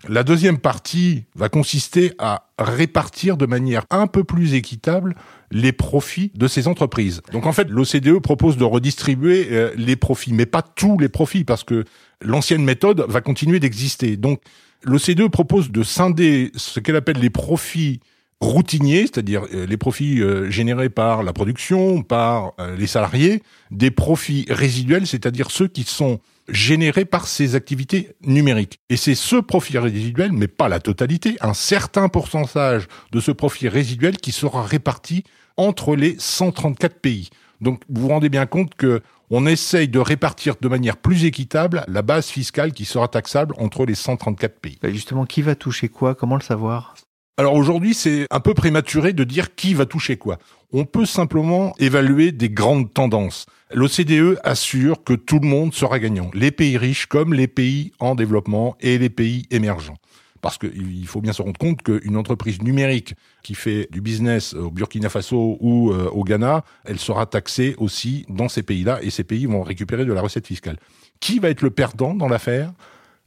La 0.08 0.22
deuxième 0.22 0.56
partie 0.56 1.24
va 1.34 1.50
consister 1.50 2.12
à 2.18 2.46
répartir 2.58 3.36
de 3.36 3.44
manière 3.44 3.84
un 3.90 4.06
peu 4.06 4.24
plus 4.24 4.54
équitable 4.54 5.14
les 5.50 5.72
profits 5.72 6.32
de 6.34 6.48
ces 6.48 6.68
entreprises. 6.68 7.20
Donc 7.32 7.44
en 7.44 7.52
fait, 7.52 7.68
l'OCDE 7.68 8.20
propose 8.20 8.56
de 8.56 8.64
redistribuer 8.64 9.48
euh, 9.50 9.74
les 9.76 9.96
profits, 9.96 10.32
mais 10.32 10.46
pas 10.46 10.62
tous 10.62 10.96
les 10.98 11.10
profits, 11.10 11.44
parce 11.44 11.64
que 11.64 11.84
l'ancienne 12.22 12.64
méthode 12.64 13.04
va 13.08 13.20
continuer 13.20 13.60
d'exister. 13.60 14.16
Donc 14.16 14.40
l'OCDE 14.84 15.28
propose 15.28 15.70
de 15.70 15.82
scinder 15.82 16.50
ce 16.54 16.80
qu'elle 16.80 16.96
appelle 16.96 17.18
les 17.18 17.30
profits 17.30 18.00
routiniers, 18.40 19.02
c'est-à-dire 19.02 19.44
euh, 19.52 19.66
les 19.66 19.76
profits 19.76 20.20
euh, 20.20 20.50
générés 20.50 20.88
par 20.88 21.22
la 21.22 21.32
production, 21.32 22.02
par 22.02 22.54
euh, 22.58 22.76
les 22.76 22.86
salariés, 22.86 23.42
des 23.70 23.90
profits 23.90 24.46
résiduels, 24.48 25.06
c'est-à-dire 25.06 25.50
ceux 25.50 25.68
qui 25.68 25.82
sont 25.82 26.20
générés 26.48 27.04
par 27.04 27.28
ces 27.28 27.54
activités 27.54 28.10
numériques. 28.24 28.80
Et 28.88 28.96
c'est 28.96 29.14
ce 29.14 29.36
profit 29.36 29.78
résiduel, 29.78 30.32
mais 30.32 30.48
pas 30.48 30.68
la 30.68 30.80
totalité, 30.80 31.36
un 31.40 31.54
certain 31.54 32.08
pourcentage 32.08 32.88
de 33.12 33.20
ce 33.20 33.30
profit 33.30 33.68
résiduel 33.68 34.16
qui 34.16 34.32
sera 34.32 34.64
réparti 34.64 35.22
entre 35.56 35.94
les 35.94 36.16
134 36.18 36.98
pays. 36.98 37.30
Donc 37.60 37.82
vous 37.88 38.02
vous 38.02 38.08
rendez 38.08 38.30
bien 38.30 38.46
compte 38.46 38.74
que 38.74 39.02
on 39.32 39.46
essaye 39.46 39.86
de 39.86 40.00
répartir 40.00 40.56
de 40.60 40.66
manière 40.66 40.96
plus 40.96 41.24
équitable 41.24 41.84
la 41.86 42.02
base 42.02 42.26
fiscale 42.26 42.72
qui 42.72 42.84
sera 42.84 43.06
taxable 43.06 43.54
entre 43.58 43.86
les 43.86 43.94
134 43.94 44.58
pays. 44.58 44.78
Bah, 44.82 44.90
justement, 44.90 45.24
qui 45.24 45.42
va 45.42 45.54
toucher 45.54 45.88
quoi? 45.88 46.16
Comment 46.16 46.34
le 46.34 46.42
savoir? 46.42 46.96
Alors 47.40 47.54
aujourd'hui, 47.54 47.94
c'est 47.94 48.26
un 48.30 48.40
peu 48.40 48.52
prématuré 48.52 49.14
de 49.14 49.24
dire 49.24 49.54
qui 49.54 49.72
va 49.72 49.86
toucher 49.86 50.18
quoi. 50.18 50.36
On 50.74 50.84
peut 50.84 51.06
simplement 51.06 51.72
évaluer 51.78 52.32
des 52.32 52.50
grandes 52.50 52.92
tendances. 52.92 53.46
L'OCDE 53.72 54.38
assure 54.44 55.04
que 55.04 55.14
tout 55.14 55.38
le 55.38 55.48
monde 55.48 55.72
sera 55.72 55.98
gagnant, 55.98 56.30
les 56.34 56.50
pays 56.50 56.76
riches 56.76 57.06
comme 57.06 57.32
les 57.32 57.48
pays 57.48 57.92
en 57.98 58.14
développement 58.14 58.76
et 58.80 58.98
les 58.98 59.08
pays 59.08 59.46
émergents. 59.50 59.96
Parce 60.42 60.58
qu'il 60.58 61.06
faut 61.06 61.22
bien 61.22 61.32
se 61.32 61.40
rendre 61.40 61.56
compte 61.56 61.82
qu'une 61.82 62.18
entreprise 62.18 62.60
numérique 62.60 63.14
qui 63.42 63.54
fait 63.54 63.88
du 63.90 64.02
business 64.02 64.52
au 64.52 64.70
Burkina 64.70 65.08
Faso 65.08 65.56
ou 65.60 65.92
euh, 65.92 66.10
au 66.10 66.24
Ghana, 66.24 66.62
elle 66.84 66.98
sera 66.98 67.24
taxée 67.24 67.74
aussi 67.78 68.26
dans 68.28 68.50
ces 68.50 68.62
pays-là 68.62 68.98
et 69.00 69.08
ces 69.08 69.24
pays 69.24 69.46
vont 69.46 69.62
récupérer 69.62 70.04
de 70.04 70.12
la 70.12 70.20
recette 70.20 70.46
fiscale. 70.46 70.76
Qui 71.20 71.38
va 71.38 71.48
être 71.48 71.62
le 71.62 71.70
perdant 71.70 72.12
dans 72.12 72.28
l'affaire? 72.28 72.70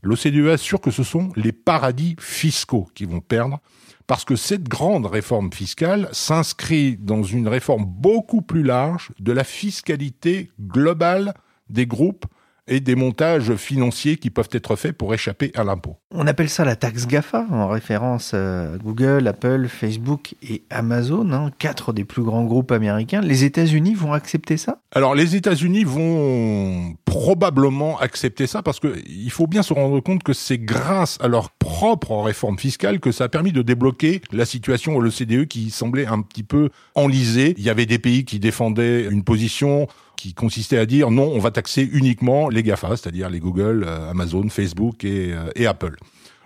L'OCDE 0.04 0.50
assure 0.50 0.82
que 0.82 0.92
ce 0.92 1.02
sont 1.02 1.30
les 1.36 1.52
paradis 1.52 2.16
fiscaux 2.20 2.88
qui 2.94 3.06
vont 3.06 3.22
perdre 3.22 3.60
parce 4.08 4.26
que 4.26 4.36
cette 4.36 4.68
grande 4.68 5.06
réforme 5.06 5.52
fiscale 5.52 6.10
s'inscrit 6.12 6.98
dans 6.98 7.24
une 7.24 7.48
réforme 7.48 7.86
beaucoup 7.86 8.42
plus 8.42 8.64
large 8.64 9.12
de 9.20 9.32
la 9.32 9.44
fiscalité 9.44 10.52
globale 10.60 11.34
des 11.70 11.86
groupes 11.86 12.26
et 12.68 12.80
des 12.80 12.96
montages 12.96 13.56
financiers 13.56 14.16
qui 14.16 14.30
peuvent 14.30 14.50
être 14.54 14.78
faits 14.78 14.98
pour 14.98 15.14
échapper 15.14 15.52
à 15.56 15.66
l'impôt. 15.66 15.98
On 16.12 16.28
appelle 16.28 16.50
ça 16.50 16.64
la 16.64 16.78
taxe 16.78 17.08
GAFA, 17.08 17.46
en 17.52 17.68
référence 17.68 18.34
à 18.34 18.78
Google, 18.82 19.28
Apple, 19.28 19.68
Facebook 19.68 20.36
et 20.42 20.64
Amazon, 20.70 21.34
hein, 21.34 21.52
quatre 21.60 21.92
des 21.92 22.06
plus 22.06 22.24
grands 22.24 22.46
groupes 22.46 22.72
américains. 22.72 23.20
Les 23.20 23.44
États-Unis 23.44 23.96
vont 23.96 24.14
accepter 24.14 24.56
ça? 24.56 24.82
Alors 24.94 25.14
les 25.14 25.36
États-Unis 25.36 25.84
vont 25.84 26.96
probablement 27.14 28.00
accepter 28.00 28.48
ça 28.48 28.64
parce 28.64 28.80
qu'il 28.80 29.30
faut 29.30 29.46
bien 29.46 29.62
se 29.62 29.72
rendre 29.72 30.00
compte 30.00 30.24
que 30.24 30.34
c'est 30.34 30.58
grâce 30.58 31.20
à 31.22 31.28
leur 31.28 31.52
propre 31.52 32.24
réforme 32.24 32.58
fiscale 32.58 33.00
que 33.00 33.12
ça 33.12 33.26
a 33.26 33.30
permis 33.30 33.52
de 33.52 33.62
débloquer 33.62 34.20
la 34.32 34.46
situation 34.46 34.96
au 34.96 35.00
l'OCDE 35.00 35.46
qui 35.46 35.70
semblait 35.70 36.08
un 36.08 36.24
petit 36.24 36.42
peu 36.42 36.70
enlisée. 36.96 37.54
Il 37.60 37.64
y 37.64 37.70
avait 37.70 37.86
des 37.86 38.00
pays 38.00 38.26
qui 38.26 38.40
défendaient 38.40 39.04
une 39.04 39.24
position 39.24 39.88
qui 40.18 40.34
consistait 40.34 40.80
à 40.80 40.88
dire 40.88 41.12
non, 41.12 41.32
on 41.32 41.38
va 41.38 41.52
taxer 41.52 41.88
uniquement 41.94 42.50
les 42.50 42.64
GAFA, 42.64 42.98
c'est-à-dire 42.98 43.30
les 43.30 43.40
Google, 43.40 43.86
euh, 43.88 44.10
Amazon, 44.10 44.50
Facebook 44.50 45.06
euh, 45.06 45.52
et, 45.56 45.68
Apple. 45.68 45.98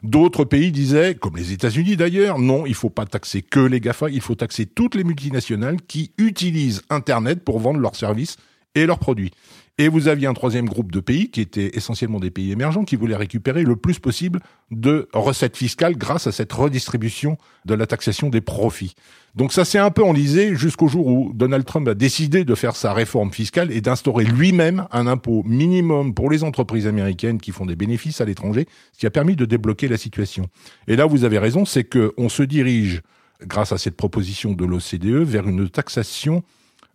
D'autres 0.04 0.44
pays 0.44 0.74
disaient, 0.74 1.16
comme 1.16 1.38
les 1.38 1.54
États-Unis 1.54 1.96
d'ailleurs, 1.96 2.40
non, 2.40 2.66
il 2.66 2.76
faut 2.76 2.90
pas 2.90 3.06
taxer 3.06 3.42
que 3.42 3.62
les 3.62 3.80
GAFA, 3.80 4.10
il 4.10 4.20
faut 4.20 4.36
taxer 4.36 4.66
toutes 4.66 4.96
les 4.96 5.06
multinationales 5.06 5.78
qui 5.88 6.12
utilisent 6.18 6.82
Internet 6.90 7.46
pour 7.46 7.60
vendre 7.60 7.80
leurs 7.80 7.96
services 7.96 8.36
et 8.76 8.86
leurs 8.86 9.00
produits. 9.00 9.32
Et 9.80 9.90
vous 9.90 10.08
aviez 10.08 10.26
un 10.26 10.34
troisième 10.34 10.68
groupe 10.68 10.92
de 10.92 11.00
pays 11.00 11.30
qui 11.30 11.40
étaient 11.40 11.78
essentiellement 11.78 12.20
des 12.20 12.32
pays 12.32 12.52
émergents 12.52 12.84
qui 12.84 12.96
voulaient 12.96 13.16
récupérer 13.16 13.62
le 13.62 13.76
plus 13.76 14.00
possible 14.00 14.40
de 14.72 15.08
recettes 15.14 15.56
fiscales 15.56 15.96
grâce 15.96 16.26
à 16.26 16.32
cette 16.32 16.52
redistribution 16.52 17.38
de 17.66 17.76
la 17.76 17.86
taxation 17.86 18.30
des 18.30 18.42
profits. 18.42 18.96
Donc 19.36 19.54
ça 19.54 19.66
s'est 19.66 19.78
un 19.78 19.92
peu 19.92 20.04
enlisé 20.04 20.56
jusqu'au 20.56 20.88
jour 20.88 21.06
où 21.06 21.32
Donald 21.32 21.64
Trump 21.64 21.88
a 21.88 21.94
décidé 21.94 22.44
de 22.44 22.56
faire 22.56 22.76
sa 22.76 22.92
réforme 22.92 23.32
fiscale 23.32 23.72
et 23.72 23.80
d'instaurer 23.80 24.26
lui-même 24.26 24.88
un 24.92 25.06
impôt 25.06 25.44
minimum 25.46 26.16
pour 26.16 26.32
les 26.32 26.44
entreprises 26.44 26.88
américaines 26.88 27.40
qui 27.40 27.52
font 27.52 27.68
des 27.68 27.76
bénéfices 27.76 28.20
à 28.20 28.26
l'étranger, 28.26 28.66
ce 28.94 29.00
qui 29.00 29.06
a 29.06 29.12
permis 29.12 29.36
de 29.36 29.46
débloquer 29.46 29.88
la 29.88 29.98
situation. 29.98 30.48
Et 30.88 30.96
là, 30.96 31.06
vous 31.06 31.24
avez 31.24 31.38
raison, 31.38 31.66
c'est 31.66 31.84
qu'on 31.84 32.30
se 32.30 32.42
dirige, 32.42 33.04
grâce 33.46 33.72
à 33.72 33.78
cette 33.78 33.96
proposition 33.96 34.54
de 34.54 34.66
l'OCDE, 34.66 35.24
vers 35.24 35.48
une 35.48 35.70
taxation 35.70 36.42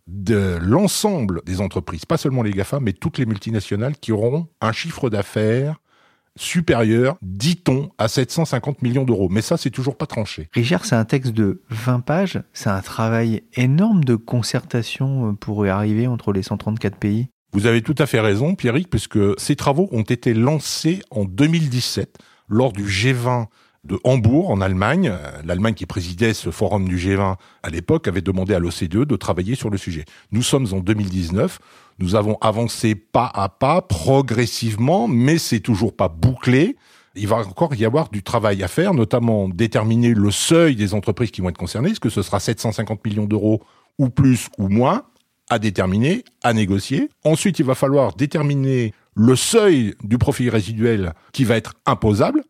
de 0.07 0.57
l'ensemble 0.61 1.41
des 1.45 1.61
entreprises, 1.61 2.05
pas 2.05 2.17
seulement 2.17 2.43
les 2.43 2.51
GAFA, 2.51 2.79
mais 2.79 2.93
toutes 2.93 3.17
les 3.17 3.25
multinationales 3.25 3.95
qui 3.97 4.11
auront 4.11 4.47
un 4.61 4.71
chiffre 4.71 5.09
d'affaires 5.09 5.79
supérieur, 6.35 7.17
dit-on, 7.21 7.91
à 7.97 8.07
750 8.07 8.81
millions 8.81 9.03
d'euros. 9.03 9.29
Mais 9.29 9.41
ça, 9.41 9.57
c'est 9.57 9.69
toujours 9.69 9.97
pas 9.97 10.07
tranché. 10.07 10.49
Richard, 10.53 10.85
c'est 10.85 10.95
un 10.95 11.05
texte 11.05 11.31
de 11.31 11.61
20 11.69 11.99
pages. 11.99 12.41
C'est 12.53 12.69
un 12.69 12.81
travail 12.81 13.43
énorme 13.53 14.03
de 14.03 14.15
concertation 14.15 15.29
euh, 15.29 15.33
pour 15.33 15.65
y 15.65 15.69
arriver 15.69 16.07
entre 16.07 16.33
les 16.33 16.43
134 16.43 16.97
pays. 16.97 17.27
Vous 17.51 17.67
avez 17.67 17.83
tout 17.83 17.95
à 17.99 18.07
fait 18.07 18.19
raison, 18.19 18.55
Pierrick, 18.55 18.89
puisque 18.89 19.19
ces 19.39 19.55
travaux 19.55 19.87
ont 19.91 20.01
été 20.01 20.33
lancés 20.33 21.03
en 21.11 21.25
2017 21.25 22.17
lors 22.49 22.73
du 22.73 22.85
G20 22.85 23.45
de 23.83 23.99
Hambourg, 24.03 24.49
en 24.49 24.61
Allemagne. 24.61 25.13
L'Allemagne 25.43 25.73
qui 25.73 25.85
présidait 25.85 26.33
ce 26.33 26.51
forum 26.51 26.87
du 26.87 26.97
G20 26.97 27.35
à 27.63 27.69
l'époque 27.69 28.07
avait 28.07 28.21
demandé 28.21 28.53
à 28.53 28.59
l'OCDE 28.59 29.05
de 29.05 29.15
travailler 29.15 29.55
sur 29.55 29.69
le 29.69 29.77
sujet. 29.77 30.05
Nous 30.31 30.41
sommes 30.41 30.67
en 30.71 30.79
2019. 30.79 31.59
Nous 31.99 32.15
avons 32.15 32.37
avancé 32.41 32.95
pas 32.95 33.29
à 33.33 33.49
pas, 33.49 33.81
progressivement, 33.81 35.07
mais 35.07 35.37
c'est 35.37 35.59
toujours 35.59 35.95
pas 35.95 36.07
bouclé. 36.07 36.77
Il 37.15 37.27
va 37.27 37.37
encore 37.37 37.75
y 37.75 37.85
avoir 37.85 38.09
du 38.09 38.23
travail 38.23 38.63
à 38.63 38.67
faire, 38.67 38.93
notamment 38.93 39.49
déterminer 39.49 40.13
le 40.13 40.31
seuil 40.31 40.75
des 40.75 40.93
entreprises 40.93 41.31
qui 41.31 41.41
vont 41.41 41.49
être 41.49 41.57
concernées. 41.57 41.91
Est-ce 41.91 41.99
que 41.99 42.09
ce 42.09 42.21
sera 42.21 42.39
750 42.39 43.05
millions 43.05 43.25
d'euros 43.25 43.61
ou 43.99 44.09
plus 44.09 44.47
ou 44.57 44.69
moins 44.69 45.03
à 45.49 45.59
déterminer, 45.59 46.23
à 46.41 46.53
négocier. 46.53 47.09
Ensuite, 47.23 47.59
il 47.59 47.65
va 47.65 47.75
falloir 47.75 48.15
déterminer 48.15 48.93
le 49.13 49.35
seuil 49.35 49.93
du 50.03 50.17
profit 50.17 50.49
résiduel 50.49 51.13
qui 51.31 51.43
va 51.43 51.57
être 51.57 51.75
imposable 51.85 52.43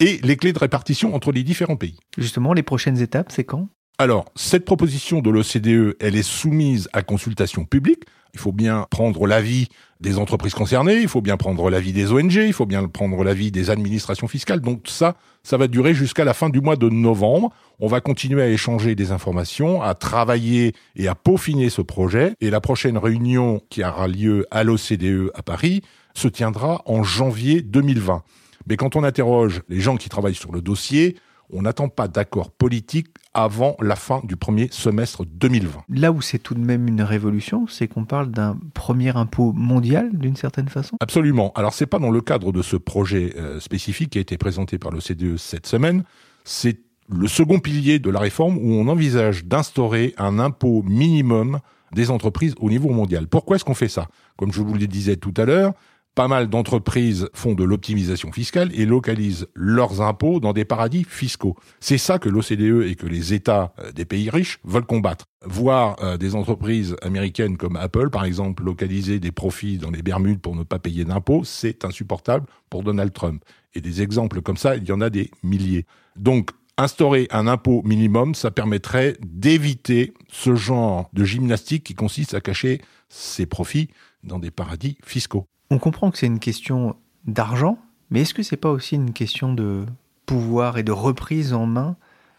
et 0.00 0.20
les 0.22 0.36
clés 0.36 0.52
de 0.52 0.58
répartition 0.58 1.14
entre 1.14 1.32
les 1.32 1.42
différents 1.42 1.76
pays. 1.76 1.98
Justement, 2.16 2.52
les 2.52 2.62
prochaines 2.62 3.00
étapes, 3.00 3.32
c'est 3.32 3.44
quand? 3.44 3.68
Alors, 3.98 4.26
cette 4.36 4.64
proposition 4.64 5.20
de 5.20 5.28
l'OCDE, 5.28 5.96
elle 5.98 6.14
est 6.14 6.22
soumise 6.22 6.88
à 6.92 7.02
consultation 7.02 7.64
publique. 7.64 8.04
Il 8.32 8.38
faut 8.38 8.52
bien 8.52 8.86
prendre 8.90 9.26
l'avis 9.26 9.66
des 10.00 10.18
entreprises 10.18 10.54
concernées, 10.54 11.00
il 11.00 11.08
faut 11.08 11.22
bien 11.22 11.36
prendre 11.36 11.68
l'avis 11.70 11.92
des 11.92 12.12
ONG, 12.12 12.34
il 12.34 12.52
faut 12.52 12.66
bien 12.66 12.86
prendre 12.86 13.24
l'avis 13.24 13.50
des 13.50 13.70
administrations 13.70 14.28
fiscales. 14.28 14.60
Donc 14.60 14.82
ça, 14.86 15.16
ça 15.42 15.56
va 15.56 15.66
durer 15.66 15.94
jusqu'à 15.94 16.24
la 16.24 16.34
fin 16.34 16.48
du 16.48 16.60
mois 16.60 16.76
de 16.76 16.88
novembre. 16.88 17.50
On 17.80 17.88
va 17.88 18.00
continuer 18.00 18.42
à 18.42 18.48
échanger 18.48 18.94
des 18.94 19.10
informations, 19.10 19.82
à 19.82 19.94
travailler 19.94 20.74
et 20.94 21.08
à 21.08 21.16
peaufiner 21.16 21.68
ce 21.68 21.82
projet. 21.82 22.34
Et 22.40 22.50
la 22.50 22.60
prochaine 22.60 22.98
réunion 22.98 23.60
qui 23.68 23.82
aura 23.82 24.06
lieu 24.06 24.46
à 24.52 24.62
l'OCDE 24.62 25.32
à 25.34 25.42
Paris 25.42 25.82
se 26.14 26.28
tiendra 26.28 26.82
en 26.86 27.02
janvier 27.02 27.62
2020. 27.62 28.22
Mais 28.68 28.76
quand 28.76 28.96
on 28.96 29.04
interroge 29.04 29.62
les 29.68 29.80
gens 29.80 29.96
qui 29.96 30.08
travaillent 30.08 30.34
sur 30.34 30.52
le 30.52 30.60
dossier, 30.60 31.16
on 31.50 31.62
n'attend 31.62 31.88
pas 31.88 32.08
d'accord 32.08 32.50
politique 32.50 33.08
avant 33.32 33.76
la 33.80 33.96
fin 33.96 34.20
du 34.24 34.36
premier 34.36 34.68
semestre 34.70 35.24
2020. 35.24 35.84
Là 35.88 36.12
où 36.12 36.20
c'est 36.20 36.38
tout 36.38 36.54
de 36.54 36.60
même 36.60 36.86
une 36.86 37.00
révolution, 37.00 37.66
c'est 37.66 37.88
qu'on 37.88 38.04
parle 38.04 38.30
d'un 38.30 38.58
premier 38.74 39.16
impôt 39.16 39.52
mondial 39.52 40.10
d'une 40.12 40.36
certaine 40.36 40.68
façon 40.68 40.96
Absolument. 41.00 41.52
Alors 41.54 41.72
c'est 41.72 41.86
pas 41.86 41.98
dans 41.98 42.10
le 42.10 42.20
cadre 42.20 42.52
de 42.52 42.60
ce 42.60 42.76
projet 42.76 43.34
euh, 43.36 43.60
spécifique 43.60 44.10
qui 44.10 44.18
a 44.18 44.20
été 44.20 44.36
présenté 44.36 44.78
par 44.78 44.90
l'OCDE 44.90 45.38
cette 45.38 45.66
semaine, 45.66 46.04
c'est 46.44 46.80
le 47.08 47.26
second 47.26 47.58
pilier 47.58 47.98
de 47.98 48.10
la 48.10 48.20
réforme 48.20 48.58
où 48.58 48.74
on 48.74 48.88
envisage 48.88 49.46
d'instaurer 49.46 50.14
un 50.18 50.38
impôt 50.38 50.82
minimum 50.82 51.60
des 51.92 52.10
entreprises 52.10 52.54
au 52.60 52.68
niveau 52.68 52.90
mondial. 52.90 53.28
Pourquoi 53.28 53.56
est-ce 53.56 53.64
qu'on 53.64 53.74
fait 53.74 53.88
ça? 53.88 54.08
Comme 54.36 54.52
je 54.52 54.60
vous 54.60 54.74
le 54.74 54.86
disais 54.86 55.16
tout 55.16 55.32
à 55.38 55.46
l'heure, 55.46 55.72
pas 56.18 56.26
mal 56.26 56.48
d'entreprises 56.48 57.28
font 57.32 57.54
de 57.54 57.62
l'optimisation 57.62 58.32
fiscale 58.32 58.72
et 58.74 58.86
localisent 58.86 59.46
leurs 59.54 60.00
impôts 60.00 60.40
dans 60.40 60.52
des 60.52 60.64
paradis 60.64 61.04
fiscaux. 61.04 61.54
C'est 61.78 61.96
ça 61.96 62.18
que 62.18 62.28
l'OCDE 62.28 62.88
et 62.88 62.96
que 62.96 63.06
les 63.06 63.34
États 63.34 63.72
euh, 63.78 63.92
des 63.92 64.04
pays 64.04 64.28
riches 64.28 64.58
veulent 64.64 64.84
combattre. 64.84 65.26
Voir 65.44 65.94
euh, 66.02 66.16
des 66.16 66.34
entreprises 66.34 66.96
américaines 67.02 67.56
comme 67.56 67.76
Apple, 67.76 68.10
par 68.10 68.24
exemple, 68.24 68.64
localiser 68.64 69.20
des 69.20 69.30
profits 69.30 69.78
dans 69.78 69.92
les 69.92 70.02
Bermudes 70.02 70.40
pour 70.40 70.56
ne 70.56 70.64
pas 70.64 70.80
payer 70.80 71.04
d'impôts, 71.04 71.44
c'est 71.44 71.84
insupportable 71.84 72.46
pour 72.68 72.82
Donald 72.82 73.12
Trump. 73.12 73.44
Et 73.74 73.80
des 73.80 74.02
exemples 74.02 74.42
comme 74.42 74.56
ça, 74.56 74.74
il 74.74 74.82
y 74.82 74.90
en 74.90 75.00
a 75.00 75.10
des 75.10 75.30
milliers. 75.44 75.86
Donc, 76.16 76.50
instaurer 76.78 77.28
un 77.30 77.46
impôt 77.46 77.80
minimum, 77.84 78.34
ça 78.34 78.50
permettrait 78.50 79.16
d'éviter 79.20 80.14
ce 80.32 80.56
genre 80.56 81.10
de 81.12 81.22
gymnastique 81.22 81.84
qui 81.84 81.94
consiste 81.94 82.34
à 82.34 82.40
cacher 82.40 82.80
ses 83.08 83.46
profits 83.46 83.88
dans 84.24 84.40
des 84.40 84.50
paradis 84.50 84.98
fiscaux. 85.04 85.46
On 85.70 85.78
comprend 85.78 86.10
que 86.10 86.18
c'est 86.18 86.26
une 86.26 86.38
question 86.38 86.96
d'argent, 87.26 87.78
mais 88.10 88.22
est-ce 88.22 88.34
que 88.34 88.42
c'est 88.42 88.56
pas 88.56 88.70
aussi 88.70 88.94
une 88.94 89.12
question 89.12 89.52
de 89.52 89.84
pouvoir 90.24 90.78
et 90.78 90.82
de 90.82 90.92
reprise 90.92 91.52
en 91.52 91.66
main 91.66 91.96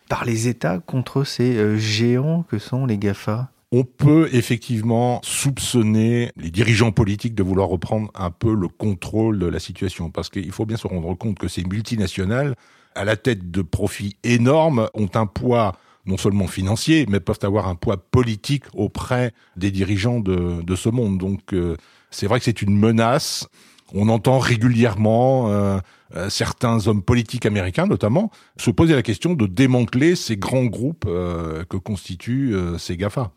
par 0.10 0.26
les 0.26 0.48
États 0.48 0.80
contre 0.80 1.24
ces 1.24 1.58
euh, 1.58 1.78
géants 1.78 2.44
que 2.44 2.58
sont 2.58 2.86
les 2.86 2.98
GAFA 2.98 3.52
on 3.72 3.84
peut 3.84 4.30
effectivement 4.34 5.22
soupçonner 5.24 6.32
les 6.38 6.50
dirigeants 6.50 6.92
politiques 6.92 7.36
de 7.36 7.44
vouloir 7.44 7.68
reprendre 7.68 8.10
un 8.16 8.32
peu 8.32 8.56
le 8.56 8.68
contrôle 8.68 9.38
de 9.38 9.46
la 9.46 9.60
situation, 9.60 10.10
parce 10.10 10.30
qu'il 10.30 10.52
faut 10.52 10.66
bien 10.66 10.76
se 10.78 10.88
rendre 10.88 11.14
compte 11.14 11.38
que 11.38 11.48
ces 11.48 11.64
multinationales, 11.64 12.56
à 12.96 13.06
la 13.06 13.16
tête 13.16 13.52
de 13.52 13.62
profits 13.62 14.18
énormes, 14.24 14.90
ont 14.96 15.10
un 15.14 15.28
poids 15.28 15.78
non 16.08 16.18
seulement 16.18 16.48
financier, 16.48 17.06
mais 17.10 17.20
peuvent 17.20 17.40
avoir 17.44 17.68
un 17.68 17.76
poids 17.76 17.98
politique 17.98 18.64
auprès 18.74 19.34
des 19.56 19.70
dirigeants 19.70 20.20
de, 20.20 20.76
ce 20.76 20.90
monde. 20.90 21.20
Donc 21.20 21.54
euh, 21.54 21.78
c'est 22.12 22.28
vrai 22.28 22.40
que 22.40 22.46
c'est 22.46 22.62
une 22.62 22.78
menace. 22.78 23.48
On 23.94 24.10
entend 24.10 24.40
régulièrement 24.40 25.50
euh, 25.50 25.80
euh, 26.16 26.30
certains 26.30 26.88
hommes 26.88 27.02
politiques 27.02 27.46
américains, 27.46 27.88
notamment, 27.88 28.32
se 28.58 28.70
poser 28.70 28.94
la 28.94 29.02
question 29.02 29.34
de 29.34 29.48
démanteler 29.48 30.16
ces 30.16 30.38
grands 30.38 30.66
groupes 30.66 31.06
euh, 31.08 31.64
que 31.66 31.78
constituent 31.78 32.56
ces 32.78 32.98
GAFA. 32.98 33.32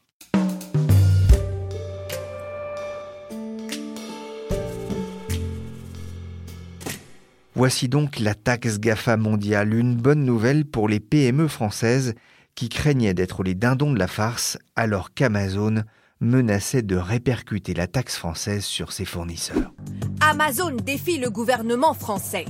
Voici 7.54 7.88
donc 7.88 8.18
la 8.18 8.34
taxe 8.34 8.80
GAFA 8.80 9.16
mondiale, 9.16 9.74
une 9.74 9.94
bonne 9.94 10.24
nouvelle 10.24 10.64
pour 10.64 10.88
les 10.88 11.00
PME 11.00 11.48
françaises 11.48 12.14
qui 12.54 12.68
craignaient 12.68 13.14
d'être 13.14 13.42
les 13.42 13.54
dindons 13.54 13.92
de 13.92 13.98
la 13.98 14.08
farce 14.08 14.58
alors 14.74 15.14
qu'Amazon 15.14 15.84
menaçait 16.22 16.82
de 16.82 16.96
répercuter 16.96 17.74
la 17.74 17.86
taxe 17.86 18.16
française 18.16 18.64
sur 18.64 18.92
ses 18.92 19.04
fournisseurs. 19.04 19.72
Amazon 20.20 20.76
défie 20.76 21.18
le 21.18 21.28
gouvernement 21.28 21.94
français. 21.94 22.46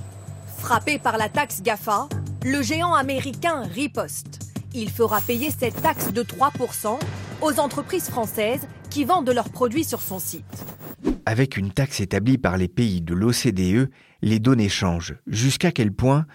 Frappé 0.58 0.98
par 0.98 1.16
la 1.16 1.28
taxe 1.28 1.62
GAFA, 1.62 2.08
le 2.44 2.62
géant 2.62 2.94
américain 2.94 3.62
riposte. 3.62 4.38
Il 4.74 4.90
fera 4.90 5.20
payer 5.20 5.50
cette 5.50 5.80
taxe 5.82 6.12
de 6.12 6.22
3% 6.22 6.98
aux 7.40 7.60
entreprises 7.60 8.08
françaises 8.08 8.68
qui 8.90 9.04
vendent 9.04 9.30
leurs 9.30 9.50
produits 9.50 9.84
sur 9.84 10.02
son 10.02 10.18
site. 10.18 10.44
Avec 11.24 11.56
une 11.56 11.72
taxe 11.72 12.00
établie 12.00 12.38
par 12.38 12.56
les 12.56 12.68
pays 12.68 13.00
de 13.00 13.14
l'OCDE, 13.14 13.90
les 14.22 14.38
données 14.38 14.68
changent. 14.68 15.16
Jusqu'à 15.26 15.72
quel 15.72 15.92
point 15.92 16.26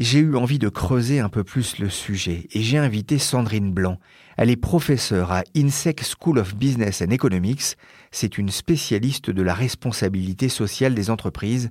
j'ai 0.00 0.18
eu 0.18 0.34
envie 0.34 0.58
de 0.58 0.68
creuser 0.68 1.20
un 1.20 1.28
peu 1.28 1.44
plus 1.44 1.78
le 1.78 1.90
sujet 1.90 2.48
et 2.52 2.62
j'ai 2.62 2.78
invité 2.78 3.18
Sandrine 3.18 3.72
Blanc. 3.72 3.98
Elle 4.36 4.50
est 4.50 4.56
professeure 4.56 5.30
à 5.30 5.42
INSEC 5.54 6.02
School 6.02 6.38
of 6.38 6.56
Business 6.56 7.02
and 7.02 7.10
Economics. 7.10 7.76
C'est 8.10 8.38
une 8.38 8.48
spécialiste 8.48 9.30
de 9.30 9.42
la 9.42 9.54
responsabilité 9.54 10.48
sociale 10.48 10.94
des 10.94 11.10
entreprises 11.10 11.70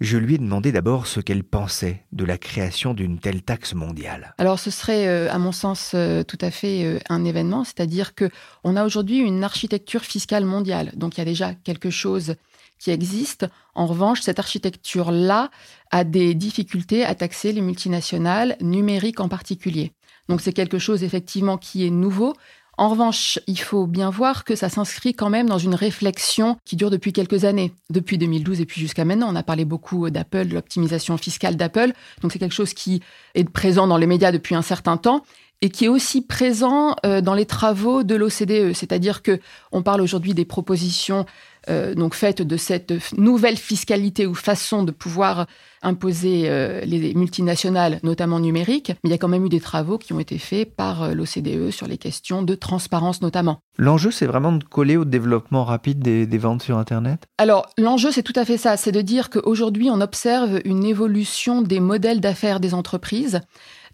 je 0.00 0.18
lui 0.18 0.34
ai 0.34 0.38
demandé 0.38 0.72
d'abord 0.72 1.06
ce 1.06 1.20
qu'elle 1.20 1.44
pensait 1.44 2.04
de 2.12 2.24
la 2.24 2.38
création 2.38 2.94
d'une 2.94 3.18
telle 3.18 3.42
taxe 3.42 3.74
mondiale. 3.74 4.34
Alors 4.38 4.58
ce 4.58 4.70
serait, 4.70 5.06
euh, 5.06 5.30
à 5.30 5.38
mon 5.38 5.52
sens, 5.52 5.92
euh, 5.94 6.22
tout 6.22 6.38
à 6.40 6.50
fait 6.50 6.84
euh, 6.84 6.98
un 7.08 7.24
événement, 7.24 7.64
c'est-à-dire 7.64 8.14
que 8.14 8.28
on 8.64 8.76
a 8.76 8.84
aujourd'hui 8.84 9.18
une 9.18 9.44
architecture 9.44 10.02
fiscale 10.02 10.44
mondiale. 10.44 10.92
Donc 10.96 11.16
il 11.16 11.20
y 11.20 11.22
a 11.22 11.26
déjà 11.26 11.54
quelque 11.54 11.90
chose 11.90 12.34
qui 12.78 12.90
existe. 12.90 13.46
En 13.74 13.86
revanche, 13.86 14.20
cette 14.20 14.38
architecture-là 14.38 15.50
a 15.90 16.04
des 16.04 16.34
difficultés 16.34 17.04
à 17.04 17.14
taxer 17.14 17.52
les 17.52 17.60
multinationales 17.60 18.56
numériques 18.60 19.20
en 19.20 19.28
particulier. 19.28 19.92
Donc 20.28 20.40
c'est 20.40 20.52
quelque 20.52 20.78
chose 20.78 21.02
effectivement 21.02 21.58
qui 21.58 21.86
est 21.86 21.90
nouveau. 21.90 22.34
En 22.76 22.88
revanche, 22.88 23.38
il 23.46 23.58
faut 23.58 23.86
bien 23.86 24.10
voir 24.10 24.44
que 24.44 24.56
ça 24.56 24.68
s'inscrit 24.68 25.14
quand 25.14 25.30
même 25.30 25.48
dans 25.48 25.58
une 25.58 25.76
réflexion 25.76 26.56
qui 26.64 26.74
dure 26.74 26.90
depuis 26.90 27.12
quelques 27.12 27.44
années, 27.44 27.72
depuis 27.90 28.18
2012 28.18 28.60
et 28.60 28.66
puis 28.66 28.80
jusqu'à 28.80 29.04
maintenant. 29.04 29.28
On 29.30 29.36
a 29.36 29.44
parlé 29.44 29.64
beaucoup 29.64 30.10
d'Apple, 30.10 30.48
de 30.48 30.54
l'optimisation 30.54 31.16
fiscale 31.16 31.56
d'Apple. 31.56 31.92
Donc 32.20 32.32
c'est 32.32 32.40
quelque 32.40 32.54
chose 32.54 32.74
qui 32.74 33.00
est 33.34 33.48
présent 33.48 33.86
dans 33.86 33.96
les 33.96 34.08
médias 34.08 34.32
depuis 34.32 34.56
un 34.56 34.62
certain 34.62 34.96
temps 34.96 35.22
et 35.64 35.70
qui 35.70 35.86
est 35.86 35.88
aussi 35.88 36.20
présent 36.20 36.94
euh, 37.06 37.22
dans 37.22 37.32
les 37.32 37.46
travaux 37.46 38.02
de 38.02 38.14
l'OCDE. 38.14 38.74
C'est-à-dire 38.74 39.22
que 39.22 39.40
on 39.72 39.82
parle 39.82 40.02
aujourd'hui 40.02 40.34
des 40.34 40.44
propositions 40.44 41.24
euh, 41.70 41.94
donc 41.94 42.14
faites 42.14 42.42
de 42.42 42.58
cette 42.58 42.92
nouvelle 43.16 43.56
fiscalité 43.56 44.26
ou 44.26 44.34
façon 44.34 44.82
de 44.82 44.90
pouvoir 44.90 45.46
imposer 45.80 46.50
euh, 46.50 46.82
les 46.84 47.14
multinationales, 47.14 47.98
notamment 48.02 48.40
numériques. 48.40 48.90
Mais 49.02 49.08
il 49.08 49.10
y 49.10 49.14
a 49.14 49.18
quand 49.18 49.28
même 49.28 49.46
eu 49.46 49.48
des 49.48 49.60
travaux 49.60 49.96
qui 49.96 50.12
ont 50.12 50.20
été 50.20 50.36
faits 50.36 50.76
par 50.76 51.14
l'OCDE 51.14 51.70
sur 51.70 51.86
les 51.86 51.96
questions 51.96 52.42
de 52.42 52.54
transparence 52.54 53.22
notamment. 53.22 53.60
L'enjeu, 53.78 54.10
c'est 54.10 54.26
vraiment 54.26 54.52
de 54.52 54.64
coller 54.64 54.98
au 54.98 55.06
développement 55.06 55.64
rapide 55.64 56.00
des, 56.00 56.26
des 56.26 56.38
ventes 56.38 56.62
sur 56.62 56.76
Internet? 56.76 57.24
Alors, 57.38 57.70
l'enjeu, 57.78 58.10
c'est 58.10 58.22
tout 58.22 58.34
à 58.36 58.44
fait 58.44 58.58
ça. 58.58 58.76
C'est 58.76 58.92
de 58.92 59.00
dire 59.00 59.30
qu'aujourd'hui, 59.30 59.88
on 59.90 60.02
observe 60.02 60.60
une 60.66 60.84
évolution 60.84 61.62
des 61.62 61.80
modèles 61.80 62.20
d'affaires 62.20 62.60
des 62.60 62.74
entreprises. 62.74 63.40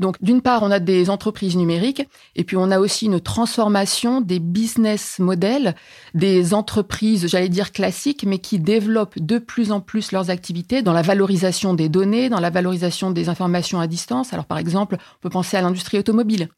Donc, 0.01 0.17
d'une 0.23 0.41
part, 0.41 0.63
on 0.63 0.71
a 0.71 0.81
des 0.81 1.11
entreprises 1.11 1.57
numériques, 1.57 2.09
et 2.35 2.43
puis 2.43 2.57
on 2.57 2.71
a 2.71 2.81
aussi 2.81 3.05
une 3.05 3.21
transformation 3.21 4.23
des 4.23 4.41
business 4.41 5.19
models 5.19 5.75
des 6.15 6.55
entreprises, 6.55 7.29
j'allais 7.29 7.51
dire 7.51 7.71
classiques, 7.71 8.25
mais 8.27 8.39
qui 8.39 8.59
développent 8.59 9.19
de 9.19 9.39
plus 9.39 9.71
en 9.73 9.81
plus 9.81 10.11
leurs 10.11 10.31
activités 10.31 10.81
dans 10.81 10.95
la 10.95 11.03
valorisation 11.03 11.75
des 11.75 11.91
données, 11.91 12.31
dans 12.31 12.41
la 12.41 12.49
valorisation 12.49 13.11
des 13.11 13.29
informations 13.29 13.79
à 13.79 13.87
distance. 13.87 14.33
Alors, 14.33 14.47
par 14.47 14.57
exemple, 14.57 14.97
on 14.99 15.21
peut 15.21 15.31
penser 15.31 15.59
à 15.59 15.61
l'industrie 15.61 15.99
automobile. 15.99 16.49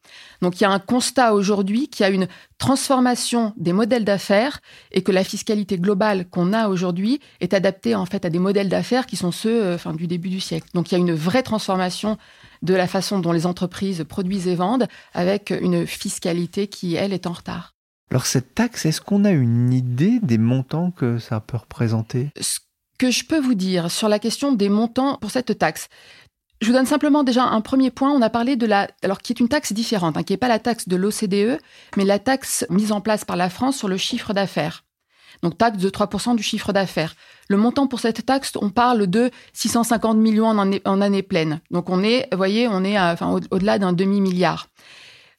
Donc, 0.40 0.60
il 0.60 0.62
y 0.62 0.66
a 0.66 0.70
un 0.70 0.78
constat 0.78 1.34
aujourd'hui 1.34 1.88
qu'il 1.88 2.04
y 2.04 2.08
a 2.08 2.12
une 2.12 2.28
transformation 2.58 3.54
des 3.56 3.72
modèles 3.72 4.04
d'affaires 4.04 4.60
et 4.92 5.02
que 5.02 5.10
la 5.10 5.24
fiscalité 5.24 5.78
globale 5.78 6.28
qu'on 6.30 6.52
a 6.52 6.68
aujourd'hui 6.68 7.18
est 7.40 7.54
adaptée 7.54 7.96
en 7.96 8.06
fait 8.06 8.24
à 8.24 8.30
des 8.30 8.38
modèles 8.38 8.68
d'affaires 8.68 9.06
qui 9.06 9.16
sont 9.16 9.32
ceux 9.32 9.64
euh, 9.64 9.74
enfin, 9.74 9.94
du 9.94 10.06
début 10.06 10.28
du 10.28 10.38
siècle. 10.38 10.68
Donc, 10.74 10.92
il 10.92 10.94
y 10.94 10.96
a 10.96 11.00
une 11.00 11.12
vraie 11.12 11.42
transformation 11.42 12.18
de 12.62 12.74
la 12.74 12.86
façon 12.86 13.18
dont 13.18 13.32
les 13.32 13.46
entreprises 13.46 14.04
produisent 14.08 14.48
et 14.48 14.54
vendent, 14.54 14.88
avec 15.14 15.50
une 15.50 15.86
fiscalité 15.86 16.68
qui, 16.68 16.94
elle, 16.94 17.12
est 17.12 17.26
en 17.26 17.32
retard. 17.32 17.74
Alors 18.10 18.26
cette 18.26 18.54
taxe, 18.54 18.84
est-ce 18.86 19.00
qu'on 19.00 19.24
a 19.24 19.30
une 19.30 19.72
idée 19.72 20.20
des 20.20 20.38
montants 20.38 20.90
que 20.90 21.18
ça 21.18 21.40
peut 21.40 21.56
représenter? 21.56 22.30
Ce 22.40 22.60
que 22.98 23.10
je 23.10 23.24
peux 23.24 23.40
vous 23.40 23.54
dire 23.54 23.90
sur 23.90 24.08
la 24.08 24.18
question 24.18 24.52
des 24.52 24.68
montants 24.68 25.16
pour 25.16 25.30
cette 25.30 25.58
taxe, 25.58 25.88
je 26.60 26.66
vous 26.66 26.74
donne 26.74 26.86
simplement 26.86 27.24
déjà 27.24 27.44
un 27.44 27.60
premier 27.60 27.90
point. 27.90 28.12
On 28.12 28.22
a 28.22 28.30
parlé 28.30 28.54
de 28.54 28.66
la, 28.66 28.88
alors 29.02 29.18
qui 29.18 29.32
est 29.32 29.40
une 29.40 29.48
taxe 29.48 29.72
différente, 29.72 30.16
hein, 30.16 30.22
qui 30.22 30.32
n'est 30.32 30.38
pas 30.38 30.48
la 30.48 30.58
taxe 30.58 30.88
de 30.88 30.96
l'OCDE, 30.96 31.58
mais 31.96 32.04
la 32.04 32.18
taxe 32.18 32.66
mise 32.70 32.92
en 32.92 33.00
place 33.00 33.24
par 33.24 33.36
la 33.36 33.50
France 33.50 33.76
sur 33.78 33.88
le 33.88 33.96
chiffre 33.96 34.32
d'affaires 34.32 34.84
donc 35.42 35.58
taxe 35.58 35.78
de 35.78 35.90
3% 35.90 36.36
du 36.36 36.42
chiffre 36.42 36.72
d'affaires. 36.72 37.14
Le 37.52 37.58
montant 37.58 37.86
pour 37.86 38.00
cette 38.00 38.24
taxe, 38.24 38.52
on 38.62 38.70
parle 38.70 39.06
de 39.06 39.30
650 39.52 40.16
millions 40.16 40.46
en 40.46 41.00
année, 41.02 41.22
pleine. 41.22 41.60
Donc 41.70 41.90
on 41.90 42.02
est, 42.02 42.26
vous 42.32 42.38
voyez, 42.38 42.66
on 42.66 42.82
est 42.82 42.96
au-delà 43.50 43.78
d'un 43.78 43.92
demi-milliard. 43.92 44.68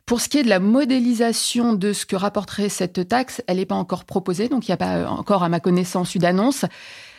Pour 0.05 0.21
ce 0.21 0.29
qui 0.29 0.37
est 0.37 0.43
de 0.43 0.49
la 0.49 0.59
modélisation 0.59 1.73
de 1.73 1.91
ce 1.91 2.05
que 2.05 2.15
rapporterait 2.15 2.69
cette 2.69 3.07
taxe, 3.07 3.41
elle 3.47 3.57
n'est 3.57 3.65
pas 3.65 3.73
encore 3.73 4.05
proposée, 4.05 4.47
donc 4.47 4.67
il 4.67 4.69
n'y 4.69 4.75
a 4.75 4.77
pas 4.77 5.09
encore, 5.09 5.41
à 5.41 5.49
ma 5.49 5.59
connaissance, 5.59 6.13
eu 6.13 6.19
d'annonce. 6.19 6.65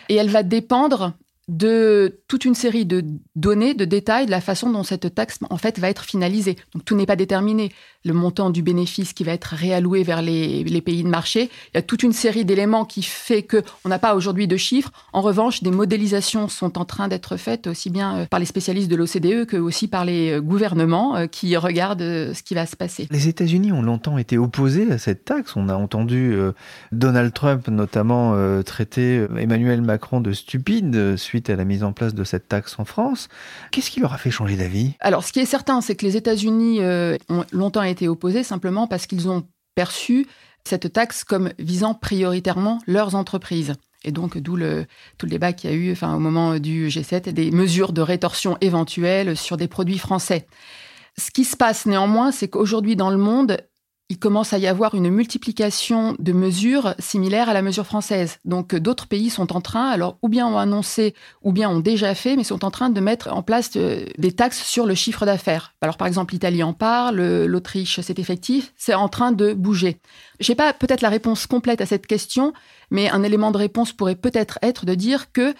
Et 0.09 0.15
elle 0.15 0.31
va 0.31 0.45
dépendre 0.45 1.13
de 1.49 2.21
toute 2.27 2.45
une 2.45 2.55
série 2.55 2.87
de 2.87 3.05
données, 3.37 3.75
de 3.75 3.85
détails 3.85 4.27
de 4.27 4.31
la 4.31 4.41
façon 4.41 4.71
dont 4.71 4.83
cette 4.83 5.15
taxe 5.15 5.39
en 5.51 5.59
fait 5.59 5.79
va 5.79 5.91
être 5.91 6.05
finalisée. 6.05 6.57
Donc 6.73 6.85
tout 6.85 6.97
n'est 6.97 7.07
pas 7.07 7.17
déterminé. 7.17 7.71
Le 8.07 8.13
montant 8.13 8.51
du 8.51 8.63
bénéfice 8.63 9.15
qui 9.15 9.25
va 9.25 9.33
être 9.33 9.55
réalloué 9.55 10.03
vers 10.03 10.21
les, 10.21 10.83
pays 10.85 11.03
de 11.03 11.09
marché, 11.09 11.51
il 11.73 11.77
y 11.77 11.79
a 11.79 11.83
toute 11.83 12.03
une 12.03 12.13
série 12.13 12.45
d'éléments 12.45 12.85
qui 12.85 13.03
fait 13.03 13.43
que 13.43 13.63
on 13.85 13.89
n'a 13.89 13.99
pas 13.99 14.15
aujourd'hui 14.15 14.47
de 14.47 14.57
chiffres. 14.59 14.93
En 15.15 15.23
revanche, 15.23 15.63
des 15.63 15.71
modélisations 15.71 16.49
sont 16.49 16.79
en 16.79 16.85
train 16.85 17.09
d'être 17.09 17.39
faites 17.39 17.67
aussi 17.67 17.89
bien 17.89 18.17
euh, 18.17 18.27
par 18.27 18.41
les 18.41 18.47
spécialistes 18.47 18.91
de 18.91 18.97
l'OCDE 18.97 19.47
que 19.47 19.57
aussi 19.57 19.89
par 19.89 20.05
les 20.05 20.33
euh, 20.33 20.41
gouvernements 20.41 21.17
euh, 21.17 21.27
qui 21.27 21.57
regardent 21.57 22.03
ce 22.03 22.43
qui 22.43 22.55
va 22.55 22.67
se 22.67 22.77
passer. 22.77 23.09
Les 23.11 23.29
États-Unis 23.29 23.73
ont 23.73 23.83
longtemps 23.83 24.19
été 24.19 24.37
opposés 24.37 24.91
à 24.93 24.99
cette 24.99 25.25
taxe. 25.25 25.57
On 25.57 25.71
a 25.71 25.75
entendu 25.75 26.37
Donald 26.93 27.33
Trump 27.33 27.69
notamment 27.69 28.35
traiter 28.63 29.27
Emmanuel 29.39 29.83
Macron 29.83 30.21
de 30.21 30.33
stupide 30.33 31.17
à 31.49 31.57
la 31.57 31.65
mise 31.65 31.83
en 31.83 31.93
place 31.93 32.15
de 32.15 32.25
cette 32.25 32.49
taxe 32.49 32.79
en 32.79 32.85
France. 32.85 33.29
Qu'est-ce 33.71 33.91
qui 33.91 34.01
leur 34.01 34.13
a 34.13 34.19
fait 34.19 34.31
changer 34.31 34.57
d'avis? 34.57 34.93
Alors, 35.01 35.25
ce 35.25 35.33
qui 35.33 35.41
est 35.41 35.47
certain, 35.47 35.81
c'est 35.81 35.95
que 35.95 36.07
les 36.07 36.17
États-Unis 36.17 36.81
euh, 36.81 37.17
ont 37.29 37.45
longtemps 37.53 37.83
été 37.83 38.09
opposés 38.09 38.43
simplement 38.43 38.87
parce 38.87 39.07
qu'ils 39.07 39.29
ont 39.29 39.45
perçu 39.75 40.27
cette 40.67 40.93
taxe 40.93 41.25
comme 41.25 41.51
visant 41.59 41.95
prioritairement 41.95 42.81
leurs 42.87 43.15
entreprises. 43.15 43.75
Et 44.05 44.13
donc, 44.13 44.39
d'où 44.39 44.57
le, 44.57 44.87
tout 45.19 45.27
le 45.27 45.31
débat 45.31 45.53
qu'il 45.53 45.71
y 45.71 45.73
a 45.73 45.77
eu 45.77 45.93
enfin, 45.93 46.15
au 46.15 46.19
moment 46.19 46.59
du 46.59 46.89
G7 46.89 47.29
et 47.29 47.33
des 47.33 47.51
mesures 47.51 47.93
de 47.93 48.03
rétorsion 48.03 48.57
éventuelles 48.61 49.37
sur 49.37 49.57
des 49.57 49.69
produits 49.69 49.99
français. 49.99 50.47
Ce 51.17 51.31
qui 51.31 51.45
se 51.45 51.57
passe 51.57 51.87
néanmoins, 51.87 52.33
c'est 52.33 52.49
qu'aujourd'hui 52.49 52.97
dans 52.97 53.11
le 53.11 53.17
monde, 53.17 53.59
il 54.11 54.19
commence 54.19 54.53
à 54.53 54.59
y 54.59 54.67
avoir 54.67 54.95
une 54.95 55.09
multiplication 55.09 56.15
de 56.19 56.33
mesures 56.33 56.95
similaires 56.99 57.49
à 57.49 57.55
la 57.55 57.63
mesure 57.63 57.87
française. 57.87 58.39
Donc 58.45 58.75
d'autres 58.75 59.07
pays 59.07 59.31
sont 59.31 59.57
en 59.57 59.63
train, 59.63 59.89
alors 59.89 60.19
ou 60.23 60.29
bien 60.29 60.47
ont 60.47 60.59
annoncé, 60.59 61.15
ou 61.43 61.53
bien 61.53 61.71
ont 61.71 61.81
déjà 61.81 62.15
fait, 62.15 62.37
mais 62.37 62.45
sont 62.45 62.65
en 62.65 62.71
train 62.71 62.91
de 62.91 63.01
mettre 63.01 63.33
en 63.33 63.43
place 63.43 63.71
euh, 63.77 64.05
des 64.19 64.33
taxes 64.33 64.63
sur 64.63 64.85
le 64.85 64.95
chiffre 64.95 65.25
d'affaires. 65.25 65.75
Alors 65.81 65.97
par 65.97 66.07
exemple, 66.07 66.35
l'Italie 66.35 66.63
en 66.63 66.75
parle, 66.75 67.45
l'Autriche, 67.45 68.01
c'est 68.01 68.19
effectif, 68.19 68.73
c'est 68.77 68.95
en 68.95 69.09
train 69.09 69.33
de 69.33 69.55
bouger. 69.55 70.01
J'ai 70.39 70.55
pas 70.55 70.75
peut-être 70.75 71.01
la 71.01 71.09
réponse 71.09 71.47
complète 71.47 71.81
à 71.81 71.87
cette 71.87 72.07
question, 72.07 72.53
mais 72.91 73.09
un 73.09 73.23
élément 73.23 73.53
de 73.53 73.59
réponse 73.59 73.93
pourrait 73.93 74.17
peut-être 74.17 74.59
être 74.61 74.85
de 74.85 74.95
dire 74.95 75.33
que 75.33 75.55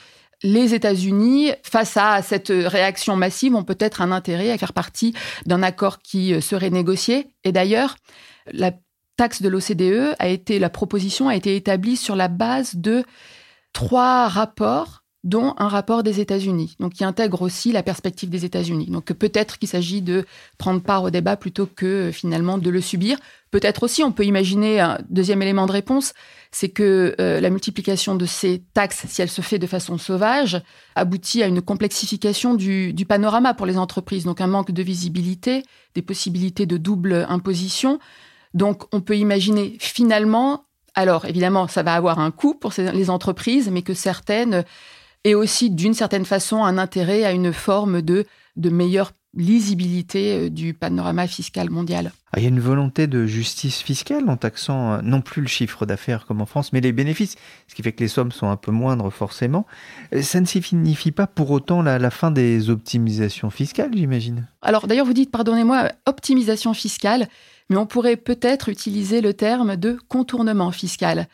les 0.45 0.75
États-Unis, 0.75 1.53
face 1.63 1.97
à 1.97 2.21
cette 2.21 2.53
réaction 2.55 3.17
massive, 3.17 3.55
ont 3.57 3.65
peut-être 3.65 4.03
un 4.03 4.13
intérêt 4.13 4.51
à 4.51 4.59
faire 4.59 4.75
partie 4.75 5.15
d'un 5.47 5.63
accord 5.63 6.01
qui 6.01 6.35
euh, 6.35 6.41
serait 6.43 6.71
négocié. 6.71 7.29
Et 7.45 7.51
d'ailleurs, 7.51 7.97
la 8.53 8.73
taxe 9.17 9.41
de 9.41 9.49
l'OCDE 9.49 10.15
a 10.19 10.29
été, 10.29 10.59
la 10.59 10.69
proposition 10.69 11.29
a 11.29 11.35
été 11.35 11.57
établie 11.57 11.97
sur 11.97 12.15
la 12.15 12.29
base 12.29 12.77
de 12.77 13.05
trois 13.73 14.29
rapports 14.29 15.04
dont 15.25 15.55
un 15.57 15.69
rapport 15.69 16.03
des 16.03 16.21
États-Unis, 16.21 16.77
donc 16.79 16.93
qui 16.93 17.05
intègre 17.05 17.41
aussi 17.41 17.73
la 17.73 17.83
perspective 17.83 18.29
des 18.29 18.45
États-Unis. 18.45 18.87
Donc 18.87 19.07
peut-être 19.07 19.59
qu'il 19.59 19.69
s'agit 19.69 20.03
de 20.03 20.27
prendre 20.59 20.83
part 20.83 21.03
au 21.03 21.11
débat 21.11 21.39
plutôt 21.39 21.67
que 21.67 21.87
euh, 21.87 22.13
finalement 22.13 22.59
de 22.59 22.69
le 22.69 22.83
subir. 22.83 23.19
Peut-être 23.51 23.85
aussi, 23.85 24.03
on 24.03 24.13
peut 24.13 24.27
imaginer 24.27 24.81
un 24.81 24.99
deuxième 25.09 25.41
élément 25.41 25.65
de 25.65 25.73
réponse, 25.73 26.13
c'est 26.53 26.69
que 26.69 27.15
euh, 27.21 27.41
la 27.41 27.49
multiplication 27.49 28.17
de 28.17 28.27
ces 28.27 28.63
taxes, 28.75 29.07
si 29.09 29.23
elle 29.23 29.31
se 29.31 29.41
fait 29.41 29.59
de 29.59 29.67
façon 29.67 29.97
sauvage, 29.97 30.61
aboutit 30.95 31.43
à 31.43 31.47
une 31.47 31.63
complexification 31.63 32.55
du, 32.55 32.93
du 32.93 33.07
panorama 33.07 33.55
pour 33.55 33.65
les 33.65 33.79
entreprises, 33.79 34.25
donc 34.25 34.43
un 34.43 34.47
manque 34.47 34.73
de 34.73 34.83
visibilité, 34.83 35.63
des 35.95 36.03
possibilités 36.03 36.67
de 36.67 36.77
double 36.77 37.27
imposition. 37.31 37.99
Donc 38.53 38.85
on 38.93 39.01
peut 39.01 39.17
imaginer 39.17 39.77
finalement, 39.81 40.65
alors 40.95 41.25
évidemment, 41.25 41.67
ça 41.67 41.83
va 41.83 41.95
avoir 41.95 42.19
un 42.19 42.31
coût 42.31 42.55
pour 42.55 42.75
les 42.77 43.09
entreprises, 43.09 43.71
mais 43.71 43.83
que 43.83 43.95
certaines 43.95 44.65
aient 45.25 45.35
aussi 45.35 45.71
d'une 45.71 45.95
certaine 45.95 46.25
façon 46.25 46.65
un 46.65 46.79
intérêt 46.79 47.25
à 47.25 47.33
une 47.33 47.53
forme 47.53 48.03
de, 48.03 48.25
de 48.57 48.71
meilleure 48.71 49.13
lisibilité 49.37 50.35
euh, 50.35 50.51
du 50.51 50.75
panorama 50.75 51.27
fiscal 51.27 51.71
mondial. 51.71 52.13
Ah, 52.33 52.39
il 52.39 52.43
y 52.45 52.47
a 52.47 52.51
une 52.51 52.61
volonté 52.61 53.07
de 53.07 53.27
justice 53.27 53.81
fiscale 53.81 54.29
en 54.31 54.37
taxant 54.37 54.93
euh, 54.93 55.01
non 55.03 55.23
plus 55.23 55.43
le 55.43 55.49
chiffre 55.49 55.87
d'affaires 55.87 56.25
comme 56.27 56.41
en 56.41 56.47
France, 56.47 56.73
mais 56.73 56.81
les 56.81 56.93
bénéfices, 56.93 57.35
ce 57.67 57.75
qui 57.75 57.83
fait 57.83 57.93
que 57.93 58.01
les 58.01 58.09
sommes 58.09 58.31
sont 58.31 58.49
un 58.49 58.57
peu 58.57 58.71
moindres 58.71 59.13
forcément. 59.13 59.67
Euh, 60.15 60.23
ça 60.23 60.41
ne 60.41 60.47
signifie 60.47 61.11
pas 61.11 61.27
pour 61.27 61.51
autant 61.51 61.83
la, 61.83 61.99
la 61.99 62.11
fin 62.11 62.31
des 62.31 62.71
optimisations 62.71 63.51
fiscales, 63.51 63.91
j'imagine. 63.93 64.47
Alors 64.63 64.87
d'ailleurs, 64.87 65.07
vous 65.07 65.15
dites, 65.15 65.33
pardonnez-moi, 65.33 65.91
optimisation 66.07 66.75
fiscale 66.75 67.29
mais 67.71 67.77
on 67.77 67.87
pourrait 67.87 68.17
peut-être 68.17 68.69
utiliser 68.69 69.21
le 69.21 69.35
terme 69.35 69.77
de 69.77 69.97
contournement 70.09 70.71
fiscal. 70.71 71.29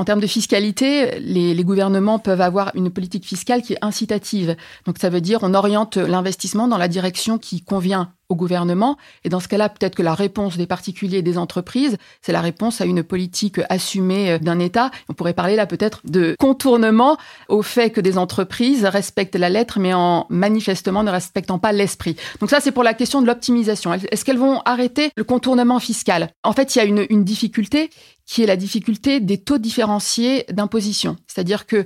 En 0.00 0.04
termes 0.04 0.20
de 0.20 0.26
fiscalité, 0.26 1.20
les, 1.20 1.62
gouvernements 1.62 2.18
peuvent 2.18 2.40
avoir 2.40 2.72
une 2.74 2.88
politique 2.88 3.26
fiscale 3.26 3.60
qui 3.60 3.74
est 3.74 3.84
incitative. 3.84 4.56
Donc 4.86 4.96
ça 4.96 5.10
veut 5.10 5.20
dire 5.20 5.40
on 5.42 5.52
oriente 5.52 5.98
l'investissement 5.98 6.68
dans 6.68 6.78
la 6.78 6.88
direction 6.88 7.36
qui 7.36 7.62
convient 7.62 8.10
au 8.30 8.36
gouvernement. 8.36 8.96
Et 9.24 9.28
dans 9.28 9.40
ce 9.40 9.48
cas-là, 9.48 9.68
peut-être 9.68 9.94
que 9.94 10.02
la 10.02 10.14
réponse 10.14 10.56
des 10.56 10.66
particuliers 10.66 11.18
et 11.18 11.22
des 11.22 11.36
entreprises, 11.36 11.98
c'est 12.22 12.32
la 12.32 12.40
réponse 12.40 12.80
à 12.80 12.86
une 12.86 13.02
politique 13.02 13.60
assumée 13.68 14.38
d'un 14.38 14.58
État. 14.58 14.90
On 15.10 15.12
pourrait 15.12 15.34
parler 15.34 15.56
là 15.56 15.66
peut-être 15.66 16.00
de 16.04 16.34
contournement 16.38 17.18
au 17.48 17.62
fait 17.62 17.90
que 17.90 18.00
des 18.00 18.16
entreprises 18.16 18.84
respectent 18.84 19.36
la 19.36 19.50
lettre, 19.50 19.78
mais 19.78 19.92
en 19.92 20.26
manifestement 20.30 21.02
ne 21.02 21.10
respectant 21.10 21.58
pas 21.58 21.72
l'esprit. 21.72 22.16
Donc 22.40 22.50
ça, 22.50 22.60
c'est 22.60 22.72
pour 22.72 22.84
la 22.84 22.94
question 22.94 23.20
de 23.20 23.26
l'optimisation. 23.26 23.92
Est-ce 23.92 24.24
qu'elles 24.24 24.38
vont 24.38 24.60
arrêter 24.64 25.10
le 25.16 25.24
contournement 25.24 25.80
fiscal? 25.80 26.30
En 26.44 26.52
fait, 26.52 26.74
il 26.74 26.78
y 26.78 26.80
a 26.80 26.84
une, 26.84 27.24
difficulté 27.24 27.90
qui 28.24 28.42
est 28.42 28.46
la 28.46 28.56
difficulté 28.56 29.20
des 29.20 29.38
taux 29.38 29.58
différenciés 29.58 30.46
d'imposition. 30.50 31.16
C'est-à-dire 31.26 31.66
que 31.66 31.84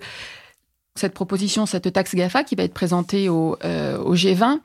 cette 0.95 1.13
proposition, 1.13 1.67
cette 1.67 1.93
taxe 1.93 2.15
GAFA 2.15 2.45
qui 2.45 2.55
va 2.55 2.63
être 2.63 2.75
présentée 2.75 3.29
au, 3.29 3.57
euh, 3.65 3.99
au 3.99 4.15
G20, 4.15 4.61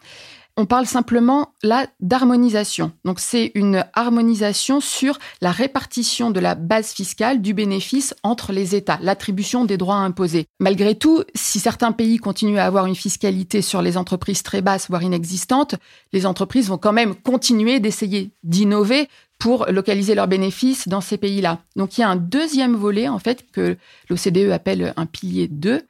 on 0.59 0.65
parle 0.65 0.85
simplement 0.85 1.53
là 1.63 1.87
d'harmonisation. 2.01 2.91
Donc 3.05 3.21
c'est 3.21 3.53
une 3.55 3.85
harmonisation 3.93 4.81
sur 4.81 5.17
la 5.39 5.53
répartition 5.53 6.31
de 6.31 6.41
la 6.41 6.53
base 6.53 6.91
fiscale 6.91 7.41
du 7.41 7.53
bénéfice 7.53 8.13
entre 8.23 8.51
les 8.51 8.75
États, 8.75 8.99
l'attribution 9.01 9.63
des 9.63 9.77
droits 9.77 9.95
imposés. 9.95 10.47
Malgré 10.59 10.95
tout, 10.95 11.23
si 11.33 11.61
certains 11.61 11.93
pays 11.93 12.17
continuent 12.17 12.57
à 12.57 12.65
avoir 12.65 12.87
une 12.87 12.95
fiscalité 12.95 13.61
sur 13.61 13.81
les 13.81 13.95
entreprises 13.95 14.43
très 14.43 14.61
basse, 14.61 14.89
voire 14.89 15.01
inexistante, 15.01 15.75
les 16.11 16.25
entreprises 16.25 16.67
vont 16.67 16.77
quand 16.77 16.91
même 16.91 17.15
continuer 17.15 17.79
d'essayer 17.79 18.31
d'innover 18.43 19.07
pour 19.39 19.65
localiser 19.67 20.13
leurs 20.13 20.27
bénéfices 20.27 20.89
dans 20.89 20.99
ces 20.99 21.15
pays-là. 21.15 21.59
Donc 21.77 21.97
il 21.97 22.01
y 22.01 22.03
a 22.03 22.09
un 22.09 22.17
deuxième 22.17 22.75
volet 22.75 23.07
en 23.07 23.19
fait 23.19 23.49
que 23.53 23.77
l'OCDE 24.09 24.51
appelle 24.51 24.93
un 24.97 25.05
pilier 25.05 25.47
2. 25.47 25.83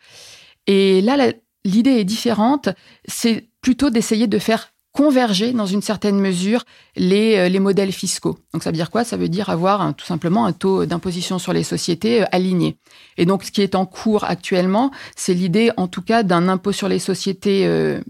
Et 0.67 1.01
là, 1.01 1.17
l'idée 1.65 1.91
est 1.91 2.05
différente. 2.05 2.69
C'est 3.05 3.49
plutôt 3.61 3.89
d'essayer 3.89 4.27
de 4.27 4.39
faire 4.39 4.71
converger 4.91 5.53
dans 5.53 5.65
une 5.65 5.81
certaine 5.81 6.19
mesure 6.19 6.65
les, 6.95 7.37
euh, 7.37 7.49
les 7.49 7.59
modèles 7.59 7.91
fiscaux. 7.91 8.37
Donc 8.53 8.63
ça 8.63 8.71
veut 8.71 8.75
dire 8.75 8.89
quoi? 8.89 9.03
Ça 9.03 9.17
veut 9.17 9.29
dire 9.29 9.49
avoir 9.49 9.93
tout 9.95 10.05
simplement 10.05 10.45
un 10.45 10.51
taux 10.51 10.85
d'imposition 10.85 11.37
sur 11.37 11.53
les 11.53 11.63
sociétés 11.63 12.23
euh, 12.23 12.25
aligné. 12.31 12.77
Et 13.17 13.25
donc 13.25 13.43
ce 13.43 13.51
qui 13.51 13.61
est 13.61 13.75
en 13.75 13.85
cours 13.85 14.23
actuellement, 14.23 14.91
c'est 15.15 15.33
l'idée 15.33 15.71
en 15.77 15.87
tout 15.87 16.01
cas 16.01 16.23
d'un 16.23 16.49
impôt 16.49 16.71
sur 16.71 16.89
les 16.89 16.99
sociétés 16.99 17.67
euh, 17.67 18.01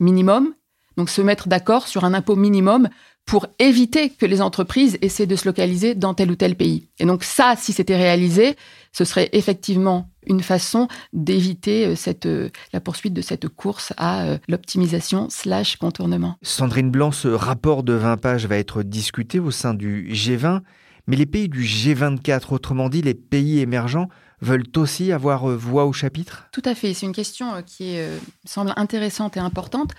minimum, 0.00 0.54
donc 0.96 1.08
se 1.08 1.22
mettre 1.22 1.48
d'accord 1.48 1.86
sur 1.86 2.04
un 2.04 2.14
impôt 2.14 2.36
minimum 2.36 2.88
pour 3.26 3.46
éviter 3.58 4.10
que 4.10 4.26
les 4.26 4.42
entreprises 4.42 4.98
essaient 5.00 5.26
de 5.26 5.36
se 5.36 5.46
localiser 5.46 5.94
dans 5.94 6.14
tel 6.14 6.30
ou 6.30 6.36
tel 6.36 6.56
pays. 6.56 6.88
Et 6.98 7.06
donc 7.06 7.24
ça, 7.24 7.54
si 7.56 7.72
c'était 7.72 7.96
réalisé, 7.96 8.56
ce 8.92 9.04
serait 9.04 9.30
effectivement 9.32 10.10
une 10.26 10.42
façon 10.42 10.88
d'éviter 11.12 11.86
euh, 11.86 11.96
cette, 11.96 12.26
euh, 12.26 12.50
la 12.72 12.80
poursuite 12.80 13.14
de 13.14 13.22
cette 13.22 13.48
course 13.48 13.92
à 13.96 14.24
euh, 14.24 14.38
l'optimisation 14.48 15.28
slash 15.30 15.76
contournement. 15.76 16.36
Sandrine 16.42 16.90
Blanc, 16.90 17.12
ce 17.12 17.28
rapport 17.28 17.82
de 17.82 17.94
20 17.94 18.16
pages 18.18 18.46
va 18.46 18.56
être 18.56 18.82
discuté 18.82 19.38
au 19.38 19.50
sein 19.50 19.74
du 19.74 20.08
G20, 20.12 20.60
mais 21.06 21.16
les 21.16 21.26
pays 21.26 21.48
du 21.48 21.62
G24, 21.62 22.54
autrement 22.54 22.88
dit 22.88 23.02
les 23.02 23.14
pays 23.14 23.60
émergents, 23.60 24.08
veulent 24.40 24.64
aussi 24.76 25.12
avoir 25.12 25.46
voix 25.46 25.86
au 25.86 25.92
chapitre? 25.92 26.48
Tout 26.52 26.62
à 26.64 26.74
fait, 26.74 26.92
c'est 26.92 27.06
une 27.06 27.12
question 27.12 27.46
qui 27.64 27.96
semble 28.44 28.74
intéressante 28.76 29.36
et 29.36 29.40
importante. 29.40 29.92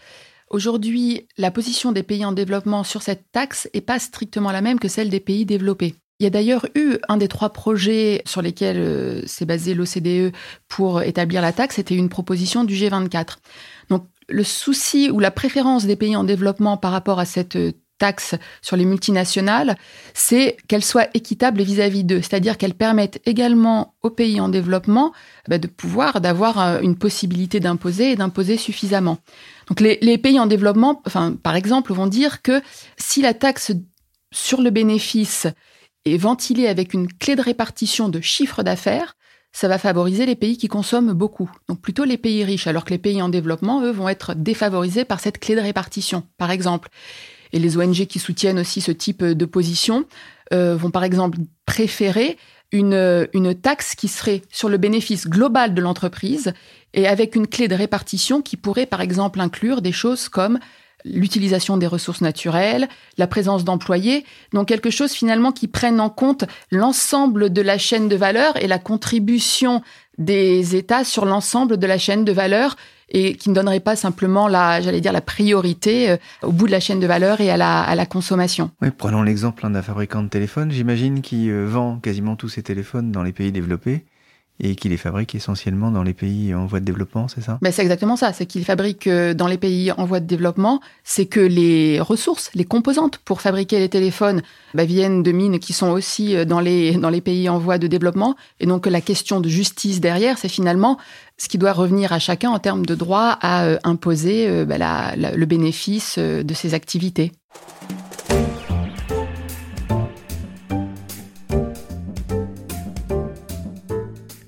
Aujourd'hui, 0.50 1.28
la 1.38 1.52
position 1.52 1.92
des 1.92 2.04
pays 2.04 2.24
en 2.24 2.32
développement 2.32 2.84
sur 2.84 3.02
cette 3.02 3.32
taxe 3.32 3.68
n'est 3.74 3.82
pas 3.82 4.00
strictement 4.00 4.52
la 4.52 4.62
même 4.62 4.80
que 4.80 4.88
celle 4.88 5.10
des 5.10 5.20
pays 5.20 5.46
développés. 5.46 5.96
Il 6.20 6.24
y 6.24 6.28
a 6.28 6.30
d'ailleurs 6.30 6.68
eu 6.76 6.98
un 7.10 7.18
des 7.18 7.28
trois 7.28 7.50
projets 7.50 8.22
sur 8.26 8.42
lesquels 8.42 8.78
euh, 8.78 9.22
s'est 9.26 9.46
basé 9.46 9.74
l'OCDE 9.74 10.34
pour 10.70 11.02
établir 11.02 11.42
la 11.42 11.52
taxe, 11.52 11.76
c'était 11.76 11.96
une 11.96 12.10
proposition 12.10 12.64
du 12.64 12.76
G24. 12.76 13.38
Donc 13.90 14.06
le 14.30 14.44
souci 14.44 15.10
ou 15.12 15.20
la 15.20 15.32
préférence 15.32 15.86
des 15.86 15.98
pays 15.98 16.16
en 16.16 16.24
développement 16.24 16.78
par 16.78 16.92
rapport 16.92 17.20
à 17.20 17.26
cette 17.26 17.58
taxe 17.98 18.36
sur 18.62 18.76
les 18.76 18.86
multinationales, 18.86 19.78
c'est 20.14 20.58
qu'elle 20.68 20.84
soit 20.84 21.10
équitable 21.14 21.62
vis-à-vis 21.62 22.04
d'eux, 22.04 22.22
c'est-à-dire 22.22 22.58
qu'elle 22.58 22.74
permette 22.74 23.22
également 23.26 23.96
aux 24.02 24.10
pays 24.10 24.40
en 24.42 24.50
développement 24.50 25.14
bah, 25.48 25.58
de 25.58 25.68
pouvoir, 25.68 26.22
d'avoir 26.22 26.60
euh, 26.60 26.80
une 26.82 26.98
possibilité 26.98 27.60
d'imposer 27.60 28.12
et 28.12 28.16
d'imposer 28.16 28.58
suffisamment. 28.58 29.20
Donc 29.68 29.80
les, 29.80 30.18
pays 30.18 30.40
en 30.40 30.46
développement, 30.46 31.02
enfin, 31.06 31.36
par 31.42 31.56
exemple, 31.56 31.94
vont 31.94 32.08
dire 32.08 32.42
que 32.42 32.62
si 32.98 33.22
la 33.22 33.34
taxe 33.34 33.72
sur 34.32 34.62
le 34.62 34.70
bénéfice 34.70 35.48
est 36.06 36.18
ventilée 36.18 36.68
avec 36.68 36.94
une 36.94 37.12
clé 37.12 37.36
de 37.36 37.42
répartition 37.42 38.10
de 38.10 38.22
chiffre 38.22 38.62
d'affaires, 38.62 39.16
ça 39.52 39.68
va 39.68 39.78
favoriser 39.78 40.26
les 40.26 40.36
pays 40.36 40.58
qui 40.58 40.68
consomment 40.68 41.14
beaucoup, 41.14 41.50
donc 41.70 41.80
plutôt 41.80 42.04
les 42.04 42.18
pays 42.18 42.44
riches, 42.44 42.68
alors 42.68 42.84
que 42.84 42.90
les 42.90 42.98
pays 42.98 43.22
en 43.22 43.30
développement, 43.30 43.82
eux, 43.82 43.92
vont 43.92 44.10
être 44.10 44.36
défavorisés 44.36 45.06
par 45.06 45.22
cette 45.22 45.40
clé 45.40 45.56
de 45.56 45.62
répartition, 45.62 46.24
par 46.38 46.52
exemple. 46.52 46.90
Et 47.54 47.60
les 47.60 47.78
ONG 47.78 48.06
qui 48.06 48.20
soutiennent 48.20 48.60
aussi 48.60 48.82
ce 48.82 48.92
type 48.92 49.24
de 49.24 49.46
position 49.46 50.06
euh, 50.54 50.76
vont 50.76 50.92
par 50.92 51.06
exemple 51.06 51.38
préférer 51.66 52.38
une, 52.72 53.28
une 53.34 53.56
taxe 53.56 53.96
qui 53.96 54.08
serait 54.08 54.42
sur 54.52 54.70
le 54.70 54.78
bénéfice 54.78 55.28
global 55.28 55.74
de 55.74 55.82
l'entreprise 55.82 56.54
et 56.94 57.08
avec 57.08 57.36
une 57.36 57.48
clé 57.48 57.68
de 57.68 57.76
répartition 57.76 58.42
qui 58.42 58.58
pourrait 58.58 58.86
par 58.86 59.02
exemple 59.02 59.40
inclure 59.40 59.82
des 59.82 59.92
choses 59.92 60.30
comme 60.30 60.60
l'utilisation 61.06 61.78
des 61.78 61.88
ressources 61.88 62.22
naturelles, 62.22 62.90
la 63.18 63.28
présence 63.28 63.64
d'employés, 63.64 64.26
donc 64.54 64.68
quelque 64.68 64.90
chose 64.90 65.12
finalement 65.12 65.52
qui 65.52 65.68
prenne 65.68 66.02
en 66.02 66.10
compte 66.10 66.46
l'ensemble 66.72 67.54
de 67.54 67.62
la 67.62 67.78
chaîne 67.78 68.10
de 68.10 68.16
valeur 68.16 68.58
et 68.58 68.68
la 68.68 68.80
contribution 68.80 69.84
des 70.18 70.76
États 70.76 71.04
sur 71.04 71.26
l'ensemble 71.26 71.78
de 71.78 71.88
la 71.88 71.98
chaîne 71.98 72.26
de 72.26 72.32
valeur 72.32 72.76
et 73.10 73.36
qui 73.36 73.50
ne 73.50 73.56
donnerait 73.56 73.80
pas 73.80 73.96
simplement 73.96 74.48
la, 74.48 74.82
j'allais 74.82 75.02
dire, 75.02 75.14
la 75.14 75.22
priorité 75.22 76.10
euh, 76.10 76.18
au 76.42 76.52
bout 76.52 76.66
de 76.66 76.72
la 76.72 76.80
chaîne 76.80 77.00
de 77.00 77.08
valeur 77.08 77.40
et 77.40 77.50
à 77.52 77.58
la, 77.58 77.82
à 77.82 77.96
la 77.96 78.06
consommation. 78.06 78.72
Oui, 78.82 78.90
prenons 78.96 79.22
l'exemple 79.22 79.70
d'un 79.70 79.82
fabricant 79.82 80.24
de 80.24 80.30
téléphones, 80.30 80.72
j'imagine, 80.72 81.22
qui 81.22 81.50
euh, 81.50 81.66
vend 81.66 82.00
quasiment 82.00 82.36
tous 82.36 82.50
ses 82.50 82.64
téléphones 82.64 83.12
dans 83.12 83.24
les 83.24 83.32
pays 83.32 83.52
développés 83.52 84.06
et 84.60 84.76
qui 84.76 84.88
les 84.88 84.98
fabrique 84.98 85.36
essentiellement 85.36 85.92
dans 85.92 86.04
les 86.04 86.14
pays 86.14 86.54
en 86.54 86.66
voie 86.66 86.80
de 86.80 86.86
développement, 86.86 87.28
c'est 87.28 87.42
ça? 87.42 87.60
Ben 87.62 87.72
C'est 87.72 87.82
exactement 87.82 88.16
ça, 88.16 88.32
c'est 88.32 88.46
qu'il 88.46 88.64
fabrique 88.64 89.08
euh, 89.08 89.34
dans 89.34 89.48
les 89.48 89.58
pays 89.58 89.92
en 89.92 90.06
voie 90.06 90.20
de 90.20 90.26
développement, 90.26 90.80
c'est 91.04 91.26
que 91.26 91.40
les 91.40 92.00
ressources, 92.00 92.50
les 92.56 92.64
composantes 92.64 93.18
pour 93.18 93.42
fabriquer 93.42 93.80
les 93.80 93.90
téléphones 93.90 94.42
ben, 94.74 94.86
viennent 94.86 95.24
de 95.24 95.32
mines 95.32 95.60
qui 95.60 95.74
sont 95.74 95.90
aussi 95.90 96.36
euh, 96.36 96.46
dans 96.46 96.62
les, 96.62 96.94
dans 96.94 97.10
les 97.10 97.22
pays 97.22 97.50
en 97.50 97.60
voie 97.60 97.78
de 97.78 97.88
développement, 97.88 98.36
et 98.60 98.66
donc 98.66 98.86
la 98.86 99.02
question 99.02 99.42
de 99.42 99.50
justice 99.50 100.00
derrière, 100.00 100.38
c'est 100.38 100.50
finalement 100.50 100.98
ce 101.38 101.50
qui 101.50 101.58
doit 101.58 101.74
revenir 101.74 102.14
à 102.14 102.20
chacun 102.20 102.50
en 102.50 102.60
termes 102.60 102.86
de 102.86 102.96
droit 102.96 103.38
à 103.42 103.66
euh, 103.66 103.78
imposer 103.84 104.66
ben, 104.66 104.80
le 105.16 105.46
bénéfice 105.46 106.18
de 106.18 106.54
ses 106.54 106.74
activités. 106.74 107.32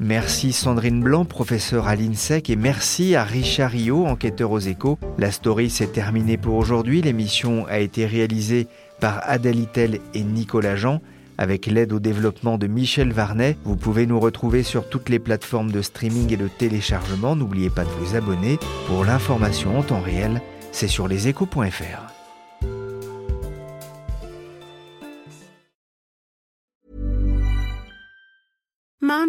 Merci 0.08 0.54
Sandrine 0.54 1.02
Blanc, 1.02 1.26
professeure 1.26 1.89
à 1.89 1.98
l'INSEC, 1.98 2.50
et 2.50 2.56
merci 2.56 3.15
à 3.15 3.26
Richard 3.26 3.72
Rio, 3.72 4.06
enquêteur 4.06 4.52
aux 4.52 4.60
échos. 4.60 4.98
La 5.17 5.32
story 5.32 5.70
s'est 5.70 5.88
terminée 5.88 6.38
pour 6.38 6.56
aujourd'hui. 6.56 7.02
L'émission 7.02 7.65
a 7.67 7.80
été 7.80 8.06
réalisée 8.06 8.67
par 9.02 9.20
Adèle 9.24 9.60
Itel 9.60 10.00
et 10.13 10.24
Nicolas 10.24 10.78
Jean, 10.78 11.02
avec 11.38 11.65
l'aide 11.65 11.91
au 11.91 12.00
développement 12.00 12.58
de 12.58 12.67
Michel 12.67 13.12
Varnet. 13.12 13.58
Vous 13.65 13.76
pouvez 13.76 14.06
nous 14.06 14.22
retrouver 14.22 14.63
sur 14.63 14.88
toutes 14.88 15.10
les 15.10 15.20
plateformes 15.20 15.74
de 15.74 15.82
streaming 15.82 16.32
et 16.32 16.38
de 16.38 16.48
téléchargement. 16.48 17.36
N'oubliez 17.36 17.70
pas 17.70 17.84
de 17.84 17.89
vous 18.00 18.15
abonner. 18.15 18.60
Pour 18.88 19.04
l'information 19.04 19.78
en 19.78 19.84
temps 19.84 20.00
réel, 20.00 20.41
c'est 20.72 20.88
sur 20.88 21.10
leséchos.fr. 21.10 22.16